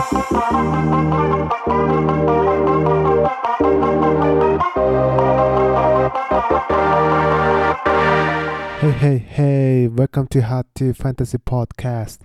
Hey 0.00 0.08
hey 8.96 9.18
hey 9.18 9.88
welcome 9.88 10.26
to 10.28 10.40
Tea 10.74 10.94
Fantasy 10.94 11.36
Podcast. 11.36 12.24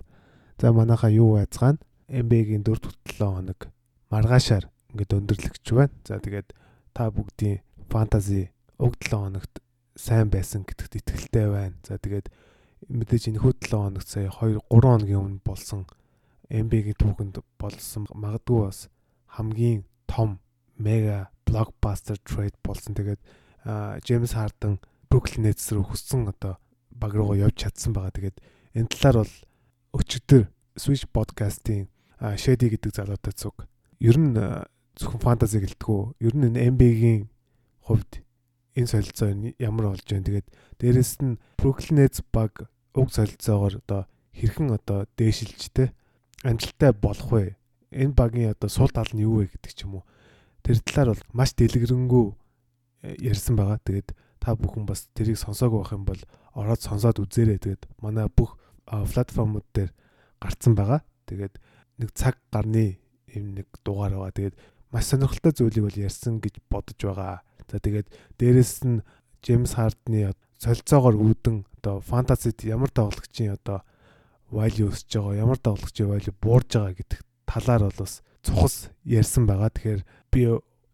За 0.58 0.72
манайха 0.72 1.10
юу 1.10 1.36
байцгаана? 1.36 1.78
MB-гийн 2.08 2.64
4 2.64 2.80
7 3.04 3.20
хоног 3.20 3.68
маргаашаар 4.08 4.70
ингээд 4.92 5.12
өндөрлөгч 5.12 5.72
байна. 5.76 5.92
За 6.08 6.16
тэгээд 6.16 6.56
та 6.96 7.10
бүгдийн 7.12 7.60
фэнтези 7.92 8.48
уг 8.80 8.96
7 9.04 9.20
хоногт 9.20 9.60
сайн 9.96 10.32
байсан 10.32 10.64
гэдэгт 10.64 10.96
итгэлтэй 10.96 11.46
байна. 11.52 11.76
За 11.84 12.00
тэгээд 12.00 12.32
мэдээж 12.88 13.36
энэ 13.36 13.44
хүү 13.44 13.52
7 13.68 13.76
хоногт 13.76 14.08
сая 14.08 14.32
2 14.32 14.64
3 14.64 14.80
хоногийн 14.80 15.20
өмнө 15.20 15.44
болсон 15.44 15.84
MB-гийн 16.50 16.98
түүхэнд 16.98 17.42
болсон 17.58 18.06
магадгүй 18.14 18.60
бас 18.66 18.88
хамгийн 19.34 19.84
том 20.06 20.38
мега 20.78 21.28
блокбастер 21.46 22.18
трейд 22.22 22.54
болсон. 22.62 22.94
Тэгээд 22.94 23.20
Джеймс 24.02 24.34
Харден 24.36 24.78
Brooklyn 25.10 25.46
Nets 25.46 25.70
рүү 25.72 25.90
хүссэн 25.90 26.30
одоо 26.30 26.58
баг 26.90 27.14
руугаа 27.14 27.50
явж 27.50 27.66
чадсан 27.66 27.92
байгаа. 27.92 28.14
Тэгээд 28.14 28.38
энэ 28.78 28.90
талаар 28.94 29.26
бол 29.26 29.34
өчигдөр 29.98 30.46
Switch 30.76 31.06
podcast-ийн 31.10 31.88
Shady 32.20 32.70
гэдэг 32.72 32.94
залуутай 32.94 33.34
цуг. 33.34 33.66
Ер 33.98 34.16
нь 34.20 34.36
зөвхөн 34.96 35.22
фэнтези 35.24 35.60
гэлтгүү. 35.64 36.20
Ер 36.20 36.34
нь 36.36 36.46
энэ 36.52 36.70
NBA-гийн 36.72 37.22
хувьд 37.88 38.22
энэ 38.76 38.90
солилцоо 38.92 39.28
ямар 39.58 39.92
болж 39.92 40.04
байна. 40.04 40.26
Тэгээд 40.28 40.48
дээрэс 40.78 41.12
нь 41.24 41.40
Brooklyn 41.56 42.04
Nets 42.04 42.20
баг 42.32 42.68
уг 42.94 43.08
солилцоогоор 43.12 43.80
одоо 43.84 44.02
хэрхэн 44.36 44.72
одоо 44.72 45.08
дээшилж 45.16 45.60
те 45.72 45.92
амжилттай 46.44 46.92
болох 46.92 47.30
вэ? 47.32 47.56
Энэ 47.92 48.12
багийн 48.12 48.52
одоо 48.52 48.68
сул 48.68 48.90
тал 48.90 49.08
нь 49.14 49.22
юу 49.24 49.40
вэ 49.40 49.54
гэдэг 49.54 49.72
ч 49.72 49.84
юм 49.86 50.02
уу. 50.02 50.04
Тэр 50.60 50.82
талаар 50.82 51.14
бол 51.14 51.24
маш 51.32 51.54
дэлгэрэнгүй 51.54 52.26
ярьсан 53.22 53.56
байгаа. 53.56 53.78
Тэгээд 53.84 54.12
та 54.42 54.56
бүхэн 54.58 54.84
бас 54.84 55.08
тэрийг 55.14 55.38
сонсоогүй 55.38 55.80
байх 55.80 55.92
юм 55.94 56.04
бол 56.04 56.22
ороод 56.52 56.82
сонсоод 56.82 57.22
үзээрэй. 57.22 57.58
Тэгээд 57.62 57.82
манай 58.02 58.28
бүх 58.28 58.58
платформуд 58.84 59.64
дээр 59.72 59.94
гарцсан 60.42 60.74
байгаа. 60.74 61.00
Тэгээд 61.30 61.54
нэг 62.02 62.10
цаг 62.12 62.36
гарны 62.52 62.98
юм 63.32 63.54
нэг 63.54 63.66
дугаар 63.84 64.18
байгаа. 64.18 64.34
Тэгээд 64.34 64.56
маш 64.90 65.04
сонирхолтой 65.08 65.52
зүйлийг 65.54 65.84
бол 65.86 66.02
ярьсан 66.04 66.42
гэж 66.42 66.60
бодож 66.68 66.98
байгаа. 66.98 67.40
За 67.70 67.78
тэгээд 67.78 68.08
дээрэс 68.38 68.84
нь 68.84 69.02
Джеймс 69.42 69.78
Хардны 69.78 70.34
солилцоогоор 70.58 71.16
үүдэн 71.18 71.66
одоо 71.82 72.00
фэнтезид 72.00 72.64
ямар 72.64 72.90
тоглогчийн 72.90 73.58
одоо 73.58 73.82
value 74.50 74.90
өсөж 74.90 75.10
байгаа, 75.10 75.42
ямар 75.42 75.58
тоглогчийн 75.58 76.10
value 76.10 76.34
буурж 76.40 76.68
байгаа 76.74 76.94
гэдэг 76.94 77.20
талаар 77.46 77.82
бол 77.86 77.98
бас 77.98 78.22
цухас 78.42 78.76
ярьсан 79.04 79.46
байгаа. 79.46 79.70
Тэгэхээр 79.70 80.02
би 80.30 80.40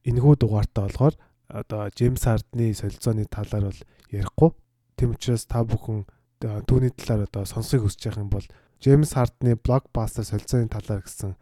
энэхүү 0.08 0.34
дугаартаа 0.40 0.88
болохоор 0.88 1.14
одоо 1.48 1.88
Джеймс 1.92 2.24
Хардны 2.24 2.72
солилцооны 2.74 3.28
талаар 3.28 3.70
бол 3.70 3.80
ярихгүй. 4.10 4.50
Тэм 4.96 5.12
учраас 5.12 5.44
та 5.44 5.64
бүхэн 5.64 6.08
түүний 6.40 6.92
талаар 6.96 7.28
одоо 7.28 7.44
сонсохыг 7.44 7.86
хүсэж 7.86 8.02
байгаа 8.08 8.24
юм 8.24 8.32
бол 8.32 8.46
Джеймс 8.80 9.12
Хардны 9.12 9.56
блокбастер 9.60 10.24
солилцооны 10.24 10.72
талаар 10.72 11.04
гэсэн 11.04 11.36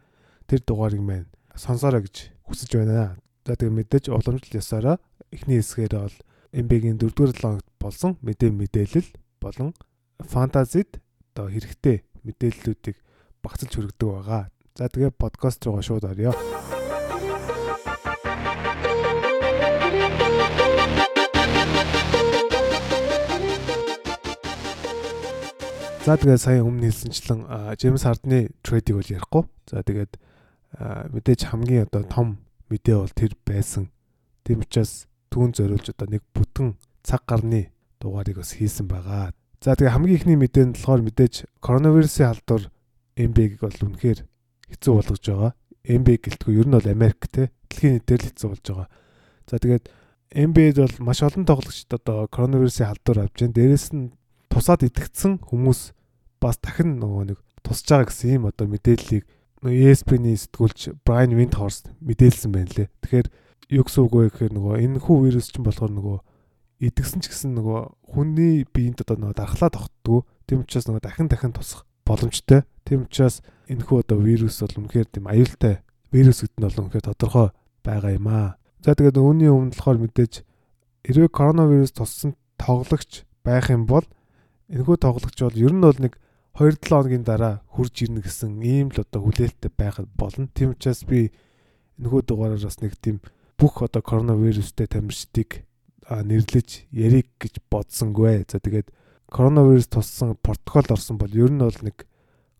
тэр 0.50 0.60
дугаарыг 0.66 1.00
маань 1.00 1.30
сонсоорой 1.54 2.04
гэж 2.04 2.34
хүсэж 2.42 2.70
байна. 2.74 3.16
За 3.46 3.54
тэгээ 3.54 3.78
мэдээж 3.78 4.04
уламжлал 4.10 4.58
ёсороо 4.58 4.96
эхний 5.30 5.62
хэсгээр 5.62 5.94
бол 5.94 6.16
MB-гийн 6.52 6.98
4-р 6.98 7.30
7 7.32 7.62
болсон 7.78 8.18
мэдээ 8.20 8.50
мэдээлэл 8.50 9.08
болон 9.40 9.70
фантазид 10.26 10.98
одоо 11.30 11.46
хэрэгтэй 11.46 12.02
мэдээллүүдийг 12.26 12.96
багцлж 13.42 13.72
хүргэдэг 13.72 14.08
байгаа. 14.10 14.42
За 14.74 14.90
тэгээ 14.90 15.14
подкаст 15.14 15.62
руугаа 15.64 15.82
шууд 15.86 16.04
орё. 16.04 16.34
За 26.00 26.16
тэгээд 26.16 26.40
сая 26.42 26.64
өмнө 26.66 26.90
хэлсэнчлэн 26.90 27.40
Джеймс 27.78 28.02
Хардны 28.02 28.50
трейдийг 28.66 28.96
бол 28.98 29.12
ярихгүй. 29.14 29.44
За 29.70 29.84
тэгээд 29.86 30.18
мэдээж 31.14 31.40
хамгийн 31.46 31.86
одоо 31.86 32.02
том 32.02 32.28
мэдээ 32.72 32.96
бол 32.98 33.14
тэр 33.14 33.38
байсан. 33.46 33.92
Тийм 34.42 34.66
учраас 34.66 35.06
түүн 35.30 35.54
зориулж 35.54 35.94
одоо 35.94 36.08
нэг 36.10 36.24
бүтэн 36.34 36.74
цаг 37.06 37.22
гарны 37.28 37.70
дугаарыг 38.00 38.42
бас 38.42 38.56
хийсэн 38.56 38.88
байгаа. 38.88 39.36
За 39.60 39.76
тэгээ 39.76 39.92
хамгийн 39.92 40.16
ихний 40.16 40.38
мэдээ 40.40 40.64
нь 40.64 40.72
болохоор 40.72 41.04
мэдээж 41.04 41.34
коронавирусын 41.60 42.32
халдвар 42.32 42.72
MB-г 43.20 43.60
бол 43.60 43.78
үнэхээр 43.92 44.20
хэцүү 44.72 44.92
болгож 44.96 45.20
байгаа. 45.20 45.52
MB 45.84 46.08
гэлтгүй 46.16 46.52
ер 46.56 46.66
нь 46.68 46.76
бол 46.80 46.88
Америк 46.88 47.28
те 47.28 47.52
дэлхийн 47.68 48.00
нийтээр 48.00 48.20
л 48.24 48.28
хэцүү 48.32 48.48
болж 48.48 48.64
байгаа. 48.64 48.88
За 49.44 49.60
тэгээд 49.60 49.84
MB-д 50.32 50.76
бол 50.80 50.96
маш 51.04 51.20
олон 51.20 51.44
тоглогчид 51.44 51.92
одоо 51.92 52.24
коронавирусын 52.32 52.88
халдвар 52.88 53.28
авч 53.28 53.36
जैन. 53.36 53.52
Дээрээс 53.52 53.86
нь 53.92 54.16
тусаад 54.48 54.80
итгэцсэн 54.80 55.44
хүмүүс 55.44 55.92
бас 56.40 56.56
дахин 56.56 56.96
нөгөө 56.96 57.36
нэг 57.36 57.38
тусч 57.60 57.84
байгаа 57.84 58.08
гэсэн 58.08 58.40
ийм 58.40 58.48
одоо 58.48 58.64
мэдээллийг 58.64 59.28
ESPN-ийн 59.60 60.40
сэтгүүлч 60.40 61.04
Brian 61.04 61.36
Windhorst 61.36 61.92
мэдээлсэн 62.00 62.48
байна 62.48 62.72
лээ. 62.72 62.88
Тэгэхээр 63.04 63.28
юу 63.76 63.84
гэсэн 63.84 64.00
үг 64.08 64.14
вэ 64.16 64.24
гэхээр 64.32 64.52
нөгөө 64.56 64.74
энэ 64.88 65.04
хүү 65.04 65.16
вирус 65.20 65.52
чинь 65.52 65.68
болохоор 65.68 65.92
нөгөө 65.92 66.16
идэгсэн 66.80 67.20
ч 67.20 67.28
гэсэн 67.28 67.52
нөгөө 67.60 67.80
хүний 68.16 68.64
биед 68.64 69.04
одоо 69.04 69.20
нөгөө 69.20 69.36
дархлаа 69.36 69.70
тогтдгоо. 69.70 70.24
Тийм 70.48 70.64
учраас 70.64 70.88
нөгөө 70.88 71.04
дахин 71.04 71.28
дахин 71.28 71.52
тусах 71.52 71.84
боломжтой. 72.08 72.64
Тийм 72.88 73.04
учраас 73.04 73.44
энэ 73.68 73.84
хүү 73.84 74.00
одоо 74.00 74.18
вирус 74.18 74.64
бол 74.64 74.88
үнэхээр 74.88 75.08
тийм 75.12 75.28
аюултай 75.28 75.84
вирус 76.08 76.40
гэдэг 76.40 76.56
нь 76.56 76.64
бол 76.64 76.80
үнэхээр 76.88 77.06
тодорхой 77.06 77.48
байгаа 77.84 78.12
юм 78.16 78.26
аа. 78.32 78.56
За 78.80 78.96
тэгээд 78.96 79.20
үүний 79.20 79.52
өмнө 79.52 79.76
болохоор 79.76 79.98
мэдээж 80.00 80.34
хэрвээ 81.04 81.28
коронавирус 81.28 81.92
туссан 81.92 82.32
тоглогч 82.56 83.28
байх 83.44 83.68
юм 83.68 83.84
бол 83.84 84.08
энэхүү 84.72 84.96
тоглогч 85.04 85.38
бол 85.44 85.56
ер 85.60 85.72
нь 85.76 85.84
бол 85.84 85.98
нэг 86.00 86.16
2-7 86.56 86.88
хоногийн 86.88 87.24
дараа 87.24 87.54
хурж 87.68 87.94
ирнэ 88.04 88.24
гэсэн 88.24 88.60
ийм 88.64 88.88
л 88.88 89.04
одоо 89.04 89.20
хүлээлттэй 89.22 89.72
байхад 89.76 90.08
болно. 90.16 90.48
Тийм 90.52 90.72
учраас 90.72 91.04
би 91.04 91.30
энэхүү 92.00 92.20
дугаараар 92.24 92.64
бас 92.64 92.80
нэг 92.80 92.96
тийм 93.00 93.20
бүх 93.60 93.84
одоо 93.84 94.02
коронавирустэй 94.02 94.88
тамирчдыг 94.88 95.68
нэрлэж 96.10 96.90
яриг 96.90 97.30
гэж 97.38 97.62
бодсонгүй. 97.70 98.44
За 98.50 98.58
тэгээд 98.58 98.90
коронавирус 99.30 99.86
туссан 99.86 100.34
протокол 100.42 100.98
орсон 100.98 101.18
бол 101.18 101.30
ер 101.30 101.50
нь 101.50 101.62
бол 101.62 101.80
нэг 101.86 102.06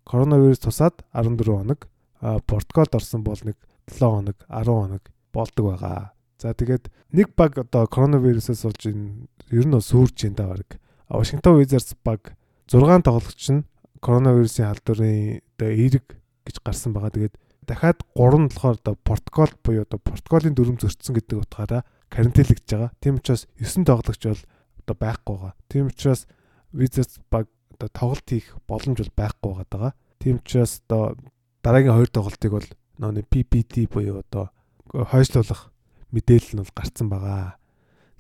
коронавирус 0.07 0.63
тусаад 0.63 1.03
14 1.13 1.51
хоног, 1.51 1.89
протоколд 2.21 2.95
орсон 2.95 3.27
бол 3.27 3.39
нэг 3.43 3.59
7 3.91 4.07
хоног, 4.07 4.39
10 4.47 4.71
хоног 4.71 5.03
болдог 5.35 5.65
байгаа. 5.75 6.15
За 6.39 6.55
тэгээд 6.55 6.89
нэг 7.13 7.35
баг 7.35 7.59
одоо 7.59 7.87
коронавирусээс 7.91 8.63
болж 8.63 8.83
ер 8.87 9.67
нь 9.67 9.75
сүрж 9.75 10.31
энэ 10.31 10.39
баг. 10.39 10.79
Вашингтон 11.11 11.59
Wizards 11.59 11.99
баг 12.07 12.39
6 12.71 13.03
тоглогч 13.03 13.51
нь 13.51 13.67
коронавирусын 14.01 14.71
халдварын 14.71 15.43
одоо 15.59 15.69
эерэг 15.75 16.07
гэж 16.47 16.57
гарсан 16.65 16.95
байгаа. 16.95 17.11
Тэгээд 17.11 17.35
дахиад 17.67 17.99
3 18.15 18.39
нь 18.41 18.49
болохоор 18.49 18.79
одоо 18.79 18.95
протокол 19.05 19.53
буюу 19.63 19.83
одоо 19.83 19.99
протоколын 19.99 20.55
дүрм 20.55 20.79
зөрчсөн 20.79 21.19
гэдэг 21.19 21.37
утгаараа 21.45 21.83
карантинлэгдэж 22.11 22.69
байгаа. 22.75 22.91
Тийм 23.01 23.15
учраас 23.23 23.47
9 23.57 23.87
тоглогч 23.87 24.23
бол 24.27 24.43
одоо 24.83 24.97
байхгүй 24.99 25.35
байгаа. 25.39 25.55
Тийм 25.71 25.87
учраас 25.89 26.27
Wizards 26.75 27.23
баг 27.31 27.47
одоо 27.75 27.89
тоглолт 27.89 28.27
хийх 28.29 28.59
боломж 28.67 28.99
бол 28.99 29.15
байхгүй 29.17 29.53
байгаа. 29.71 29.93
Тийм 30.19 30.43
учраас 30.43 30.83
одоо 30.87 31.17
дараагийн 31.63 31.95
хоёр 31.95 32.11
тоглолтыг 32.11 32.53
бол 32.53 32.69
нөөний 32.99 33.25
PPT 33.25 33.89
буюу 33.89 34.21
одоо 34.21 34.51
хойшлуулах 34.93 35.73
мэдээлэл 36.13 36.59
нь 36.59 36.63
бол 36.63 36.77
гарцсан 36.77 37.09
байгаа. 37.09 37.57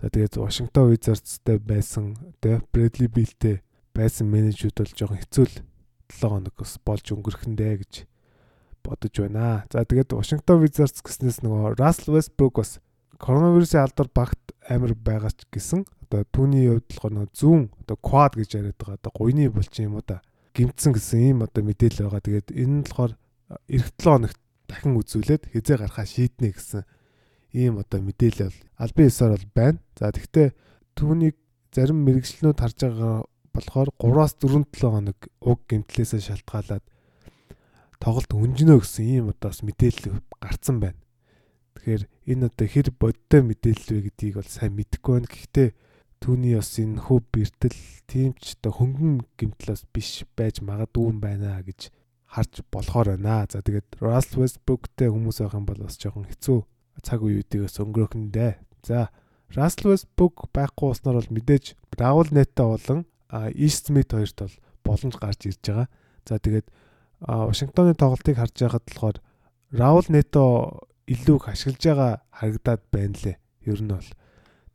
За 0.00 0.08
тэгээд 0.08 0.40
Вашингтон 0.40 0.88
Wizards-тэй 0.88 1.58
байсан 1.60 2.16
тэ 2.40 2.64
Брэдли 2.72 3.10
Биллтэй 3.10 3.60
байсан 3.92 4.30
менежүүд 4.32 4.80
бол 4.80 4.96
жоохон 4.96 5.20
хэцүү 5.20 5.44
л 5.44 5.56
7 6.08 6.30
хоног 6.30 6.54
бас 6.56 6.78
болж 6.80 7.04
өнгөрөхөндөө 7.12 7.74
гэж 7.84 7.92
бодож 8.80 9.14
байна. 9.20 9.68
За 9.68 9.84
тэгээд 9.84 10.16
Вашингтон 10.16 10.64
Wizards 10.64 11.04
гэснээс 11.04 11.44
нөгөө 11.44 11.76
Russell 11.76 12.16
Westbrook 12.16 12.64
бас 12.64 12.80
коронавирусын 13.20 13.84
алдар 13.84 14.08
багт 14.08 14.40
амар 14.64 14.96
байгаа 14.96 15.30
ч 15.30 15.44
гэсэн 15.52 15.84
одоо 16.08 16.24
түүний 16.32 16.72
хувьд 16.72 16.88
болохоор 16.88 17.12
нөгөө 17.14 17.36
зүүн 17.36 17.62
одоо 17.84 17.96
quad 18.00 18.32
гэж 18.34 18.50
яриад 18.56 18.78
байгаа 18.80 18.98
одоо 18.98 19.12
гуйны 19.14 19.52
булчин 19.52 19.92
юм 19.92 20.00
уу 20.00 20.04
да 20.06 20.24
гимтсэн 20.54 20.92
гэсэн 20.96 21.18
ийм 21.20 21.38
одоо 21.46 21.62
мэдээлэл 21.62 22.10
байгаа. 22.10 22.24
Тэгээд 22.26 22.48
энэ 22.50 22.74
нь 22.80 22.84
болохоор 22.84 23.12
эх 23.70 23.84
7 23.94 24.02
хоногт 24.02 24.38
дахин 24.66 24.98
үзүүлээд 24.98 25.42
хизээ 25.54 25.76
гарахаа 25.78 26.06
шийднэ 26.06 26.48
гэсэн 26.50 26.82
ийм 27.54 27.78
одоо 27.78 28.00
мэдээлэл 28.02 28.56
албан 28.78 29.06
ёсоор 29.06 29.32
бол 29.38 29.48
байна. 29.54 29.78
За 29.94 30.10
тэгвэл 30.10 30.54
түүнийг 30.98 31.36
зарим 31.70 31.98
мэрэгчлэнүүд 32.02 32.58
харж 32.58 32.78
байгаа 32.82 33.14
болохоор 33.54 33.88
3-аас 33.98 34.32
4-7 34.42 34.90
хоног 34.90 35.18
уг 35.42 35.60
гэмтлээсээ 35.70 36.20
шалтгаалаад 36.22 36.84
тоглолт 38.02 38.30
өнжнө 38.34 38.82
гэсэн 38.82 39.06
ийм 39.06 39.30
одоос 39.30 39.62
мэдээлэл 39.62 40.18
гарцсан 40.42 40.82
байна. 40.82 40.98
Тэгэхээр 41.76 42.02
энэ 42.26 42.46
одоо 42.50 42.66
хэр 42.66 42.88
бодтой 42.96 43.40
мэдээлэл 43.46 43.90
вэ 43.94 44.00
гэдгийг 44.10 44.34
бол 44.40 44.50
сайн 44.50 44.72
мэдэхгүй 44.74 45.12
байна. 45.16 45.30
Гэхдээ 45.30 45.68
түүний 46.20 46.54
бас 46.58 46.72
энэ 46.76 47.00
хөв 47.00 47.24
бэртэл 47.32 47.80
тийм 48.04 48.30
ч 48.36 48.58
одоо 48.60 48.72
хөнгөн 48.76 49.24
гэмтлээс 49.40 49.82
биш 49.94 50.28
байж 50.36 50.60
магадгүй 50.60 51.04
юм 51.08 51.18
байна 51.22 51.62
гэж 51.64 51.88
харж 52.28 52.62
болохоор 52.68 53.16
байна. 53.16 53.48
За 53.48 53.64
тэгээд 53.64 53.98
Russell 54.04 54.44
Westbrook-тэй 54.44 55.08
хүмүүс 55.08 55.40
байх 55.40 55.56
юм 55.56 55.66
бол 55.66 55.80
бас 55.80 55.96
жоохон 55.96 56.28
хэцүү 56.28 56.58
цаг 57.00 57.24
үеүүдээс 57.24 57.80
өнгөрөх 57.80 58.14
нь 58.14 58.30
дээ. 58.30 58.60
За 58.84 59.08
Russell 59.56 59.90
Westbrook 59.90 60.52
байхгүй 60.52 60.92
уснаар 60.92 61.18
бол 61.18 61.34
мэдээж 61.34 61.74
Raul 61.96 62.28
Neto 62.30 62.76
болон 62.76 63.08
East 63.56 63.88
Smith 63.88 64.12
хоёрт 64.12 64.38
бол 64.38 64.54
боломж 64.84 65.16
гарч 65.16 65.48
ирж 65.48 65.62
байгаа. 65.64 65.88
За 66.28 66.38
тэгээд 66.38 66.66
Вашингтоны 67.24 67.96
тоглолтыг 67.96 68.36
харж 68.36 68.54
байхад 68.60 68.84
болохоор 68.84 69.16
Raul 69.72 70.06
Neto 70.12 70.44
илүү 71.10 71.36
их 71.36 71.46
ашиглаж 71.50 71.82
байгаа 71.82 72.12
харагдаад 72.30 72.82
байна 72.94 73.16
лээ. 73.18 73.36
Ер 73.66 73.80
нь 73.82 73.90
бол 73.90 74.08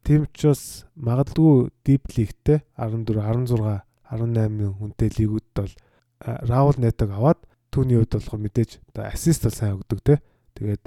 тийм 0.03 0.27
учраас 0.27 0.85
магадгүй 0.99 1.71
Deep 1.87 2.03
League-тэй 2.15 2.59
14, 2.75 3.15
16, 3.23 3.81
18 4.11 4.77
хүнтэй 4.77 5.09
лигүүд 5.15 5.47
бол 5.55 5.73
Raul 6.21 6.75
Neto-г 6.77 7.11
аваад 7.15 7.39
түүний 7.71 7.99
хувьд 7.99 8.13
болохоор 8.19 8.41
мэдээж 8.43 8.71
одоо 8.91 9.03
ассист 9.07 9.47
бол 9.47 9.55
сайн 9.55 9.75
өгдөг 9.79 9.99
те. 10.03 10.15
Тэгээд 10.59 10.83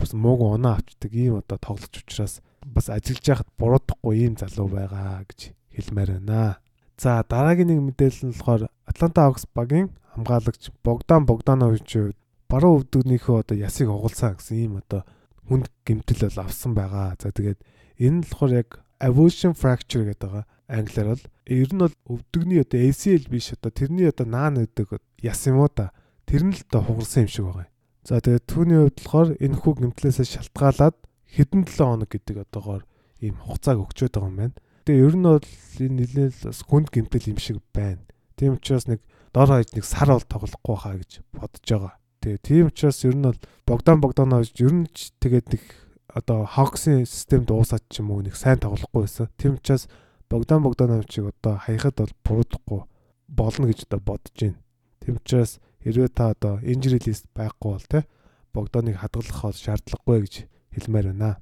бас 0.00 0.12
мууг 0.12 0.40
оноо 0.44 0.76
авчдаг 0.76 1.12
ийм 1.12 1.40
одоо 1.40 1.58
тоглож 1.60 1.92
учраас 1.92 2.40
бас 2.64 2.88
ажиллаж 2.88 3.24
яхад 3.24 3.48
буруудахгүй 3.56 4.14
ийм 4.26 4.34
залуу 4.36 4.68
байгаа 4.68 5.24
гэж 5.24 5.56
хэлмээр 5.76 6.20
байна. 6.20 6.60
За 6.96 7.24
дараагийн 7.24 7.72
нэг 7.72 7.80
мэдээлэл 7.80 8.32
нь 8.32 8.36
болохоор 8.36 8.68
Атланта 8.88 9.28
Hawks 9.28 9.44
багийн 9.52 9.92
хамгаалагч 10.16 10.72
Богдан 10.84 11.24
Богданович 11.28 12.16
баруун 12.50 12.82
өвдөгнийхөө 12.82 13.36
одоо 13.42 13.56
ясыг 13.58 13.90
угуулсан 13.90 14.38
гэсэн 14.38 14.56
ийм 14.56 14.74
одоо 14.80 15.02
хүнд 15.46 15.70
гэмтэл 15.86 16.30
бол 16.30 16.46
авсан 16.46 16.72
байгаа. 16.74 17.14
За 17.18 17.30
тэгээд 17.30 17.60
энэ 17.98 18.16
нь 18.18 18.24
болохоор 18.26 18.52
яг 18.54 18.70
avulsion 19.00 19.54
fracture 19.54 20.06
гэдэг 20.06 20.30
байгаа. 20.30 20.44
Англиар 20.66 21.08
бол 21.14 21.24
ер 21.46 21.70
нь 21.70 21.82
бол 21.82 21.96
өвдөгний 22.10 22.60
одоо 22.62 22.80
ACL 22.82 23.24
биш 23.30 23.54
одоо 23.54 23.70
тэрний 23.70 24.08
одоо 24.10 24.26
наан 24.26 24.58
гэдэг 24.62 24.98
яс 25.22 25.46
юм 25.46 25.62
уу 25.62 25.70
та. 25.70 25.94
Тэр 26.26 26.42
нь 26.46 26.54
л 26.54 26.62
одоо 26.66 26.82
хугарсан 26.82 27.26
юм 27.26 27.30
шиг 27.30 27.46
байгаа. 27.46 27.68
За 28.06 28.18
тэгээд 28.22 28.46
түүний 28.46 28.78
хувьд 28.82 28.98
болохоор 29.02 29.30
энэ 29.38 29.58
хүү 29.62 29.72
гэмтлээсээ 29.82 30.26
шалтгаалаад 30.26 30.96
хэдэн 31.26 31.62
7 31.66 31.82
хоног 31.82 32.10
гэдэг 32.10 32.36
одоогоор 32.46 32.82
ийм 33.22 33.36
хугацааг 33.42 33.78
өгчөөд 33.82 34.14
байгаа 34.14 34.30
юм 34.30 34.38
байна. 34.38 34.56
Тэгээ 34.86 35.04
ер 35.06 35.14
нь 35.18 35.26
бол 35.26 35.48
энэ 35.82 35.96
нэлээд 35.98 36.34
бас 36.46 36.60
хүнд 36.62 36.88
гэмтэл 36.94 37.30
юм 37.34 37.38
шиг 37.42 37.58
байна. 37.74 38.02
Тийм 38.38 38.54
учраас 38.54 38.86
нэг 38.86 39.02
дор 39.34 39.50
хаяж 39.50 39.74
нэг 39.74 39.84
сар 39.84 40.08
бол 40.14 40.22
тоглохгүй 40.22 40.76
хаа 40.78 40.94
гэж 41.02 41.10
бодож 41.34 41.66
байгаа. 41.66 41.94
Тэгээ 42.20 42.40
тийм 42.42 42.66
учраас 42.68 43.04
ер 43.04 43.16
нь 43.16 43.26
бол 43.26 43.40
Богдан 43.66 44.00
Богданович 44.00 44.56
ер 44.60 44.72
нь 44.72 44.86
тэгээд 45.20 45.46
нэг 45.52 45.62
одоо 46.10 46.48
Hawks-ын 46.48 47.04
системд 47.04 47.50
уусаад 47.50 47.84
ч 47.92 48.00
юм 48.00 48.10
уу 48.10 48.24
нэг 48.24 48.36
сайн 48.36 48.58
тоглохгүй 48.60 49.04
байсан. 49.04 49.28
Тийм 49.36 49.60
учраас 49.60 49.88
Богдан 50.30 50.62
Богдановичийг 50.62 51.30
одоо 51.32 51.60
хаяхад 51.60 52.00
бол 52.00 52.14
буруудахгүй 52.24 52.80
болно 53.28 53.66
гэж 53.68 53.86
одоо 53.86 54.00
бодож 54.00 54.34
байна. 54.40 54.58
Тийм 55.04 55.20
учраас 55.20 55.60
хэрвээ 55.84 56.08
та 56.08 56.32
одоо 56.32 56.58
injury 56.64 56.98
list 57.04 57.28
байхгүй 57.36 57.70
бол 57.76 57.86
те 57.86 58.08
Богданыг 58.56 58.96
хадгалах 58.96 59.54
шаардлагагүй 59.54 60.18
гэж 60.24 60.34
хэлмээр 60.74 61.12
байна. 61.12 61.38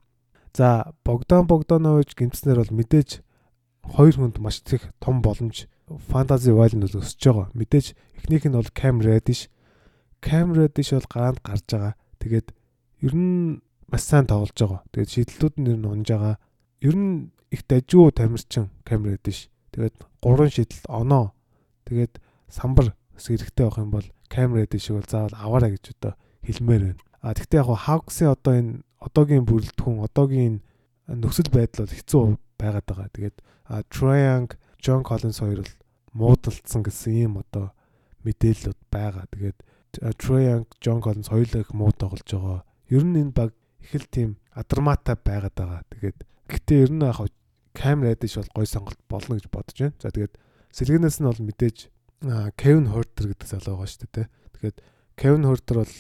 За 0.52 0.92
Богдан 1.04 1.46
Богданович 1.46 2.18
гимцнэр 2.18 2.60
бол 2.60 2.74
мэдээж 2.74 3.22
хоёр 3.84 4.14
хүнд 4.16 4.38
маш 4.38 4.62
их 4.72 4.90
том 4.98 5.22
боломж 5.22 5.68
фэнтези 5.88 6.50
вайлнд 6.50 6.84
бол 6.84 7.00
өсөж 7.02 7.20
байгаа. 7.20 7.48
Мэдээж 7.54 7.86
эхнийх 8.18 8.44
нь 8.48 8.56
бол 8.56 8.70
Cam 8.74 9.00
Reddish. 9.00 9.48
Cam 10.24 10.56
Reddish 10.56 10.96
бол 10.96 11.08
гараанд 11.12 11.40
гарч 11.44 11.68
байгаа. 11.68 11.94
Тэгээд 12.18 12.48
ер 13.04 13.14
нь 13.14 13.60
маш 13.92 14.02
сайн 14.08 14.24
тоглож 14.24 14.56
байгаа. 14.56 14.80
Тэгээд 14.96 15.12
шийдлүүд 15.12 15.54
нь 15.60 15.68
ер 15.68 15.78
нь 15.78 15.90
унж 15.92 16.08
байгаа. 16.08 16.36
Ер 16.80 16.96
нь 16.96 17.28
их 17.52 17.62
дажгүй 17.68 18.16
тамирчин 18.16 18.72
Cam 18.88 19.04
Reddish. 19.04 19.52
Тэгээд 19.76 19.96
гурван 20.24 20.48
шийдэл 20.48 20.88
оноо. 20.88 21.36
Тэгээд 21.84 22.16
самбар 22.48 22.96
хэрэгтэй 23.20 23.64
байх 23.68 23.76
юм 23.76 23.90
бол 23.92 24.08
Cam 24.32 24.56
Reddish 24.56 24.88
бол 24.88 25.04
заавал 25.04 25.36
аваарай 25.36 25.76
гэж 25.76 25.92
одоо 26.00 26.16
хэлмээр 26.40 26.82
байна. 26.96 27.02
А 27.20 27.36
тэгтээ 27.36 27.60
яг 27.60 27.68
Hawks-ийн 27.84 28.32
одоо 28.32 28.52
энэ 28.56 28.72
одоогийн 29.04 29.44
бүрэлдэхүүн 29.44 30.04
одоогийн 30.08 30.56
нөхцөл 31.08 31.52
байдал 31.52 31.84
бол 31.84 31.96
хэцүү 31.96 32.22
байгаад 32.56 32.86
байгаа. 32.88 33.08
Тэгээд 33.12 33.36
Triang, 33.92 34.48
John 34.80 35.02
Collins 35.04 35.40
хоёр 35.40 35.60
бол 35.64 35.74
муудалцсан 36.12 36.82
гэсэн 36.84 37.12
ийм 37.12 37.32
одоо 37.40 37.72
мэдээлэлүүд 38.24 38.80
байгаа. 38.88 39.24
Тэгээд 39.32 39.58
Triang, 39.98 40.66
John 40.80 41.00
Collins 41.00 41.28
хоёулаа 41.28 41.60
их 41.60 41.74
муу 41.74 41.92
тоглож 41.92 42.26
байгаа. 42.26 42.64
Ер 42.88 43.04
нь 43.04 43.20
энэ 43.20 43.32
баг 43.32 43.54
их 43.80 43.94
л 43.94 44.08
тийм 44.10 44.30
адармаатай 44.52 45.16
байгаад 45.16 45.54
байгаа. 45.54 45.82
Тэгээд 45.90 46.18
гэтээ 46.48 46.82
ер 46.88 46.92
нь 46.92 47.04
яг 47.04 47.18
Cam 47.74 48.06
Reddish 48.06 48.38
бол 48.38 48.50
гой 48.54 48.66
сонголт 48.66 49.00
болно 49.10 49.34
гэж 49.34 49.50
бодож 49.50 49.78
байна. 49.78 49.98
За 49.98 50.14
тэгээд 50.14 50.38
сэлгэнээс 50.70 51.18
нь 51.18 51.26
бол 51.26 51.42
мэдээж 51.42 51.78
Kevin 52.56 52.86
Huerter 52.94 53.26
гэдэг 53.34 53.48
залуу 53.50 53.82
байгаа 53.82 53.90
шүү 53.90 54.08
дээ. 54.14 54.28
Тэгээд 54.56 54.76
Kevin 55.18 55.44
Huerter 55.44 55.76
бол 55.82 55.94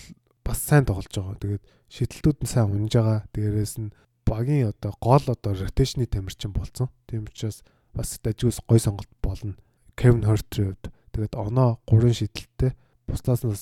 бас 0.46 0.58
сайн 0.62 0.86
тоглож 0.86 1.10
байгаа. 1.10 1.42
Тэгээд 1.42 1.64
шидэлтүүд 1.90 2.38
нь 2.46 2.50
сайн 2.50 2.70
унж 2.70 2.94
байгаа. 2.94 3.26
Дээрээс 3.34 3.74
нь 3.82 3.90
багийн 4.22 4.70
одоо 4.70 4.94
гол 5.02 5.24
одоо 5.26 5.52
ротейшны 5.52 6.06
тамирчин 6.06 6.54
болсон. 6.54 6.88
Тийм 7.10 7.26
учраас 7.26 7.66
бас 7.92 8.18
дажгүйс 8.22 8.62
гой 8.64 8.78
сонголт 8.78 9.10
болно. 9.18 9.58
Кевин 9.98 10.24
Хортрийн 10.24 10.78
хувьд 10.78 10.94
тэгээд 11.12 11.34
оноо 11.34 11.82
3 11.90 12.14
шидэлттэй 12.14 12.72
бусдаас 13.06 13.44
нь 13.44 13.52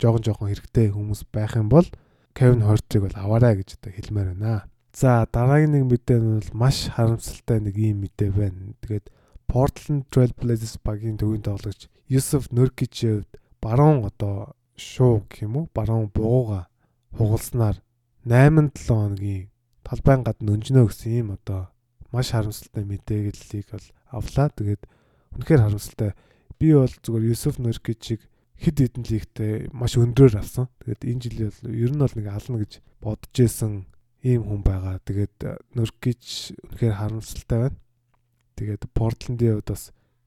жоохон 0.00 0.24
жоохон 0.24 0.48
хэрэгтэй 0.48 0.88
хүмүүс 0.96 1.28
байх 1.28 1.54
юм 1.60 1.68
бол 1.68 1.86
Кевин 2.32 2.64
Хортрийг 2.64 3.04
бол 3.04 3.16
аваарай 3.20 3.60
гэж 3.60 3.76
одоо 3.76 3.92
хэлмээр 3.92 4.28
байна. 4.32 4.64
За 4.96 5.28
дараагийн 5.28 5.76
нэг 5.76 5.84
мэдээ 5.92 6.18
нь 6.18 6.40
бол 6.40 6.50
маш 6.56 6.88
харамсалтай 6.88 7.60
нэг 7.60 7.76
ийм 7.76 8.02
мэдээ 8.02 8.30
байна. 8.32 8.72
Тэгээд 8.80 9.12
Portland 9.44 10.08
Trail 10.08 10.32
Blazers 10.32 10.80
багийн 10.80 11.20
төвийн 11.20 11.44
тоглогч 11.44 11.92
Юсеф 12.08 12.48
Нөркичийн 12.54 13.22
хувьд 13.22 13.32
баруун 13.60 14.06
одоо 14.08 14.56
шуу 14.78 15.26
уу 15.26 15.68
баруун 15.74 16.08
бугууга 16.14 16.70
хугалснаар 17.12 17.76
8-7 18.24 18.78
хоногийн 18.86 19.50
талбайн 19.84 20.24
гадна 20.24 20.54
өнжнө 20.54 20.86
гэсэн 20.86 21.12
ийм 21.12 21.28
одоо 21.36 21.68
маш 22.14 22.30
харамсалтай 22.30 22.84
мэдээллийг 22.86 23.66
бол 23.74 23.86
авлаа. 24.16 24.48
Тэгээд 24.54 24.82
үнэхээр 25.34 25.62
харамсалтай. 25.66 26.10
Би 26.58 26.72
бол 26.74 26.88
зүгээр 26.88 27.30
Юсуф 27.30 27.58
Нуркичийг 27.58 28.29
хэд 28.60 28.76
хэдэн 28.76 29.04
лигтээ 29.08 29.52
маш 29.72 29.96
өндрөөр 29.96 30.36
авсан. 30.36 30.68
Тэгээд 30.84 31.02
энэ 31.08 31.22
жил 31.24 31.38
ер 31.72 31.92
нь 31.96 32.02
бол 32.04 32.12
нэг 32.12 32.28
ална 32.28 32.60
гэж 32.60 32.72
бодож 33.00 33.34
исэн 33.40 33.88
ийм 34.20 34.44
хүн 34.44 34.60
байгаа. 34.60 35.00
Тэгээд 35.00 35.72
Нуркич 35.72 36.52
үнэхээр 36.68 36.94
харамсалтай 37.00 37.58
байна. 37.72 37.78
Тэгээд 38.60 38.82
Портландын 38.92 39.56
хувьд 39.56 39.68
бас 39.72 39.84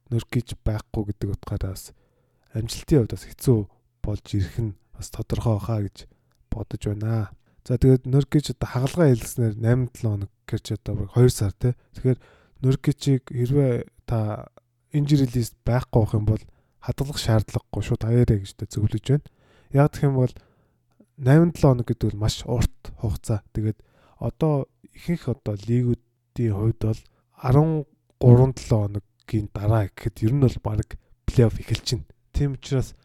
Нуркич 0.10 0.58
байхгүй 0.66 1.14
гэдэг 1.14 1.30
утгаараас 1.38 1.94
амжилтын 2.58 3.06
хувьд 3.06 3.14
бас 3.14 3.26
хэцүү 3.30 3.60
болж 4.02 4.26
ирэх 4.34 4.58
нь 4.58 4.74
бас 4.98 5.08
тодорхой 5.14 5.62
хаа 5.62 5.86
гэж 5.86 6.10
бодож 6.50 6.82
байна. 6.90 7.30
За 7.64 7.78
тэгээд 7.78 8.10
Нуркич 8.10 8.58
одоо 8.58 8.68
хагалгаа 8.68 9.14
хэлснээр 9.14 9.56
8-7 9.62 10.02
хоног 10.02 10.32
гэрч 10.50 10.68
одоо 10.74 11.06
2 11.14 11.30
сар 11.30 11.54
тий. 11.54 11.78
Тэгэхээр 11.96 12.20
Нуркичийг 12.66 13.24
хэрвээ 13.30 13.86
та 14.10 14.50
injury 14.92 15.28
list 15.30 15.54
байхгүй 15.66 16.02
байх 16.02 16.14
юм 16.18 16.26
бол 16.26 16.44
хадгалах 16.84 17.20
шаардлагагүй 17.20 17.84
шууд 17.84 18.04
хаяарэ 18.04 18.44
гэж 18.44 18.68
зөвлөж 18.68 19.06
байна. 19.08 19.28
Яг 19.72 19.96
гэх 19.96 20.04
юм 20.04 20.20
бол 20.20 20.34
8-7 21.16 21.56
хоног 21.64 21.88
гэдэг 21.88 22.08
бол 22.12 22.24
маш 22.28 22.44
урт 22.44 22.92
хугацаа. 23.00 23.40
Тэгээд 23.56 23.80
одоо 24.20 24.68
ихэнх 24.92 25.32
одоо 25.32 25.56
лигүүдийн 25.56 26.54
хувьд 26.54 26.82
бол 26.84 27.02
13-7 27.40 27.88
хоногийн 28.68 29.48
дараа 29.56 29.88
гэхэд 29.88 30.28
ер 30.28 30.34
нь 30.36 30.44
бол 30.44 30.58
баг 30.60 31.00
плей-офф 31.26 31.60
эхэлж 31.64 31.88
байна. 31.96 32.12
Тийм 32.36 32.60
учраас 32.60 32.96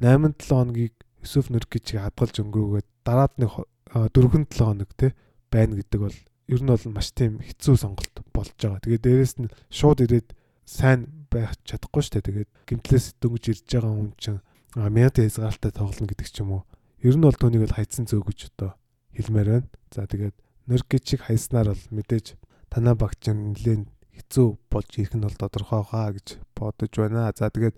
8-7 0.00 0.48
хоногийг 0.48 0.94
Юсуф 1.20 1.50
Нуркичийг 1.50 2.00
хадгалж 2.00 2.40
өнгөрөөгээд 2.40 2.88
дараад 3.04 3.34
нэг 3.36 3.50
4-7 3.92 4.48
хоног 4.56 4.90
те 4.96 5.12
байна 5.50 5.76
гэдэг 5.76 6.00
бол 6.00 6.16
ер 6.48 6.60
нь 6.62 6.70
бол 6.72 6.84
маш 6.94 7.12
тийм 7.12 7.42
хэцүү 7.44 7.76
сонголт 7.76 8.14
болж 8.32 8.54
байгаа. 8.56 8.80
Тэгээд 8.80 9.04
дээрэс 9.04 9.34
нь 9.42 9.52
шууд 9.68 10.00
ирээд 10.06 10.32
сайн 10.64 11.17
байх 11.30 11.52
чадахгүй 11.64 12.02
шүү 12.02 12.12
дээ. 12.18 12.26
Тэгээд 12.28 12.50
гимтлээс 12.68 13.06
дөнгөж 13.20 13.44
ирж 13.52 13.64
байгаа 13.68 13.92
хүн 13.94 14.10
чинь 14.16 14.40
мяд 14.74 15.14
хязгаартай 15.16 15.72
тоглоно 15.72 16.08
гэдэг 16.08 16.28
ч 16.28 16.36
юм 16.42 16.60
уу. 16.60 16.62
Ер 17.04 17.14
нь 17.14 17.24
бол 17.24 17.36
түүнийг 17.36 17.68
бол 17.68 17.76
хайцсан 17.78 18.10
зөв 18.10 18.26
гэж 18.26 18.52
одоо 18.52 18.74
хэлмээр 19.14 19.48
байна. 19.48 19.68
За 19.94 20.04
тэгээд 20.04 20.36
Нуркичийг 20.68 21.24
хайснаар 21.24 21.72
бол 21.72 21.84
мэдээж 21.94 22.36
танаа 22.68 22.94
багч 22.98 23.32
нэлээд 23.32 23.88
хэцүү 24.18 24.46
болж 24.68 24.90
ирэх 24.98 25.14
нь 25.16 25.24
бол 25.24 25.36
тодорхой 25.38 25.82
хаа 25.86 26.12
гэж 26.12 26.42
бодож 26.52 26.92
байна. 26.92 27.32
За 27.32 27.48
тэгээд 27.48 27.76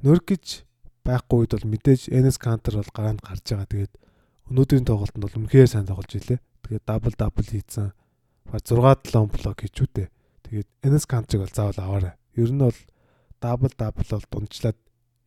Нуркич 0.00 0.64
байхгүй 1.04 1.44
үед 1.44 1.52
бол 1.58 1.66
мэдээж 1.76 2.08
NS 2.08 2.38
counter 2.40 2.80
бол 2.80 2.92
гараанд 2.94 3.20
гарч 3.20 3.44
байгаа. 3.52 3.68
Тэгээд 3.68 3.92
өнөөдрийн 4.48 4.86
тоглолтод 4.88 5.22
бол 5.22 5.38
үнэхээр 5.44 5.68
сайн 5.68 5.86
тоглож 5.86 6.12
илээ. 6.16 6.40
Тэгээд 6.40 6.84
дабл 6.86 7.14
дабл 7.18 7.44
хийцэн. 7.44 7.92
Баг 8.48 8.62
6 8.64 9.12
7 9.12 9.28
блок 9.28 9.58
хийчүүдээ. 9.60 10.08
Тэгээд 10.48 10.68
NS 10.86 11.04
counter-ыг 11.06 11.44
бол 11.44 11.54
заавал 11.54 11.80
аваарай. 11.84 12.14
Ер 12.34 12.50
нь 12.50 12.62
бол 12.62 12.78
дабл 13.40 13.72
дабл 13.76 14.04
бол 14.04 14.26
дундчлаад 14.30 14.78